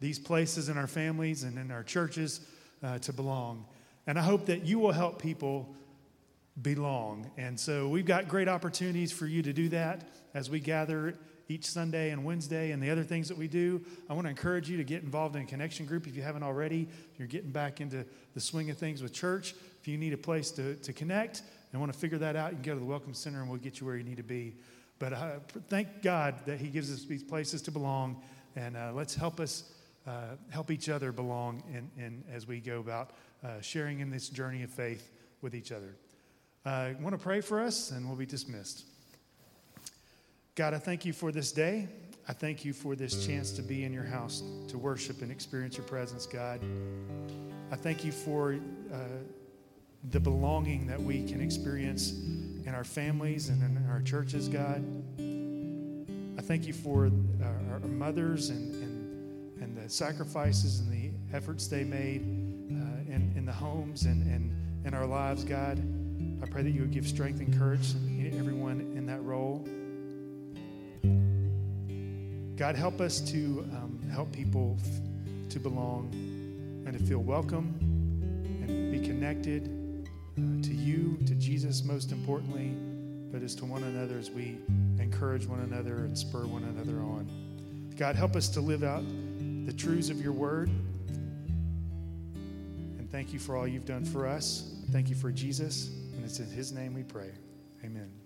these 0.00 0.18
places 0.18 0.68
in 0.68 0.76
our 0.76 0.86
families 0.86 1.44
and 1.44 1.58
in 1.58 1.70
our 1.70 1.82
churches 1.82 2.40
uh, 2.82 2.98
to 2.98 3.12
belong. 3.14 3.64
And 4.06 4.18
I 4.18 4.22
hope 4.22 4.44
that 4.44 4.66
you 4.66 4.78
will 4.78 4.92
help 4.92 5.18
people 5.18 5.74
belong. 6.60 7.30
And 7.38 7.58
so 7.58 7.88
we've 7.88 8.04
got 8.04 8.28
great 8.28 8.48
opportunities 8.48 9.12
for 9.12 9.26
you 9.26 9.40
to 9.44 9.52
do 9.54 9.70
that 9.70 10.06
as 10.34 10.50
we 10.50 10.60
gather 10.60 11.14
each 11.48 11.64
Sunday 11.64 12.10
and 12.10 12.22
Wednesday 12.22 12.72
and 12.72 12.82
the 12.82 12.90
other 12.90 13.04
things 13.04 13.28
that 13.28 13.38
we 13.38 13.48
do. 13.48 13.80
I 14.10 14.12
want 14.12 14.26
to 14.26 14.30
encourage 14.30 14.68
you 14.68 14.76
to 14.76 14.84
get 14.84 15.02
involved 15.02 15.36
in 15.36 15.42
a 15.42 15.46
connection 15.46 15.86
group 15.86 16.06
if 16.06 16.14
you 16.14 16.20
haven't 16.20 16.42
already. 16.42 16.86
If 17.14 17.18
you're 17.18 17.28
getting 17.28 17.50
back 17.50 17.80
into 17.80 18.04
the 18.34 18.40
swing 18.42 18.68
of 18.68 18.76
things 18.76 19.02
with 19.02 19.14
church, 19.14 19.54
if 19.80 19.88
you 19.88 19.96
need 19.96 20.12
a 20.12 20.18
place 20.18 20.50
to, 20.50 20.74
to 20.74 20.92
connect 20.92 21.40
and 21.72 21.80
want 21.80 21.92
to 21.92 21.98
figure 21.98 22.18
that 22.18 22.36
out, 22.36 22.50
you 22.50 22.56
can 22.56 22.64
go 22.64 22.74
to 22.74 22.80
the 22.80 22.86
Welcome 22.86 23.14
Center 23.14 23.40
and 23.40 23.48
we'll 23.48 23.58
get 23.58 23.80
you 23.80 23.86
where 23.86 23.96
you 23.96 24.04
need 24.04 24.18
to 24.18 24.22
be. 24.22 24.54
But 24.98 25.12
uh, 25.14 25.30
thank 25.68 26.02
God 26.02 26.36
that 26.46 26.60
He 26.60 26.68
gives 26.68 26.92
us 26.92 27.04
these 27.04 27.24
places 27.24 27.62
to 27.62 27.70
belong, 27.70 28.22
and 28.54 28.76
uh, 28.76 28.92
let's 28.94 29.14
help 29.14 29.40
us 29.40 29.64
uh, 30.06 30.36
help 30.50 30.70
each 30.70 30.88
other 30.88 31.12
belong 31.12 31.62
in, 31.72 31.90
in, 32.02 32.24
as 32.32 32.46
we 32.46 32.60
go 32.60 32.80
about 32.80 33.10
uh, 33.44 33.60
sharing 33.60 34.00
in 34.00 34.10
this 34.10 34.28
journey 34.28 34.62
of 34.62 34.70
faith 34.70 35.10
with 35.40 35.54
each 35.54 35.72
other. 35.72 35.96
Uh, 36.64 36.68
I 36.68 36.96
want 37.00 37.16
to 37.16 37.22
pray 37.22 37.40
for 37.40 37.60
us, 37.60 37.90
and 37.90 38.06
we'll 38.06 38.16
be 38.16 38.26
dismissed. 38.26 38.84
God, 40.54 40.74
I 40.74 40.78
thank 40.78 41.04
you 41.04 41.12
for 41.12 41.32
this 41.32 41.50
day. 41.50 41.88
I 42.28 42.32
thank 42.32 42.64
you 42.64 42.72
for 42.72 42.94
this 42.94 43.26
chance 43.26 43.50
to 43.52 43.62
be 43.62 43.84
in 43.84 43.92
your 43.92 44.04
house 44.04 44.42
to 44.68 44.78
worship 44.78 45.22
and 45.22 45.32
experience 45.32 45.76
your 45.76 45.86
presence, 45.86 46.26
God. 46.26 46.60
I 47.72 47.76
thank 47.76 48.04
you 48.04 48.12
for 48.12 48.58
uh, 48.92 48.98
the 50.10 50.20
belonging 50.20 50.86
that 50.88 51.00
we 51.00 51.22
can 51.24 51.40
experience 51.40 52.12
in 52.12 52.74
our 52.74 52.84
families 52.84 53.48
and 53.48 53.62
in 53.62 53.88
our 53.88 54.00
churches, 54.02 54.48
God. 54.48 54.84
I 56.38 56.42
thank 56.42 56.66
you 56.66 56.72
for 56.72 57.10
our, 57.42 57.72
our 57.74 57.78
mothers 57.80 58.50
and, 58.50 58.74
and, 58.82 59.62
and 59.62 59.76
the 59.76 59.88
sacrifices 59.88 60.80
and 60.80 60.92
the 60.92 61.36
efforts 61.36 61.68
they 61.68 61.84
made 61.84 62.22
uh, 62.22 63.12
in, 63.12 63.32
in 63.36 63.46
the 63.46 63.52
homes 63.52 64.04
and, 64.04 64.22
and 64.32 64.86
in 64.86 64.94
our 64.94 65.06
lives, 65.06 65.44
God. 65.44 65.78
I 66.42 66.46
pray 66.46 66.62
that 66.62 66.70
you 66.70 66.80
would 66.80 66.90
give 66.90 67.06
strength 67.06 67.38
and 67.40 67.56
courage 67.56 67.92
to 67.92 68.38
everyone 68.38 68.80
in 68.96 69.06
that 69.06 69.22
role. 69.22 69.64
God, 72.56 72.74
help 72.74 73.00
us 73.00 73.20
to 73.30 73.68
um, 73.72 74.00
help 74.12 74.32
people 74.32 74.76
f- 74.80 75.50
to 75.50 75.60
belong 75.60 76.10
and 76.86 76.98
to 76.98 77.04
feel 77.04 77.20
welcome 77.20 77.74
and 78.66 78.92
be 78.92 79.06
connected 79.06 79.81
uh, 80.38 80.62
to 80.62 80.74
you, 80.74 81.18
to 81.26 81.34
Jesus, 81.34 81.84
most 81.84 82.12
importantly, 82.12 82.74
but 83.30 83.42
as 83.42 83.54
to 83.56 83.64
one 83.64 83.82
another 83.84 84.18
as 84.18 84.30
we 84.30 84.58
encourage 84.98 85.46
one 85.46 85.60
another 85.60 86.04
and 86.04 86.16
spur 86.16 86.46
one 86.46 86.64
another 86.64 87.00
on. 87.00 87.28
God, 87.96 88.16
help 88.16 88.36
us 88.36 88.48
to 88.50 88.60
live 88.60 88.82
out 88.82 89.04
the 89.66 89.72
truths 89.72 90.10
of 90.10 90.20
your 90.20 90.32
word. 90.32 90.68
And 92.98 93.10
thank 93.10 93.32
you 93.32 93.38
for 93.38 93.56
all 93.56 93.66
you've 93.66 93.84
done 93.84 94.04
for 94.04 94.26
us. 94.26 94.74
Thank 94.90 95.08
you 95.08 95.14
for 95.14 95.30
Jesus. 95.30 95.88
And 96.14 96.24
it's 96.24 96.38
in 96.38 96.46
his 96.46 96.72
name 96.72 96.94
we 96.94 97.02
pray. 97.02 97.30
Amen. 97.84 98.21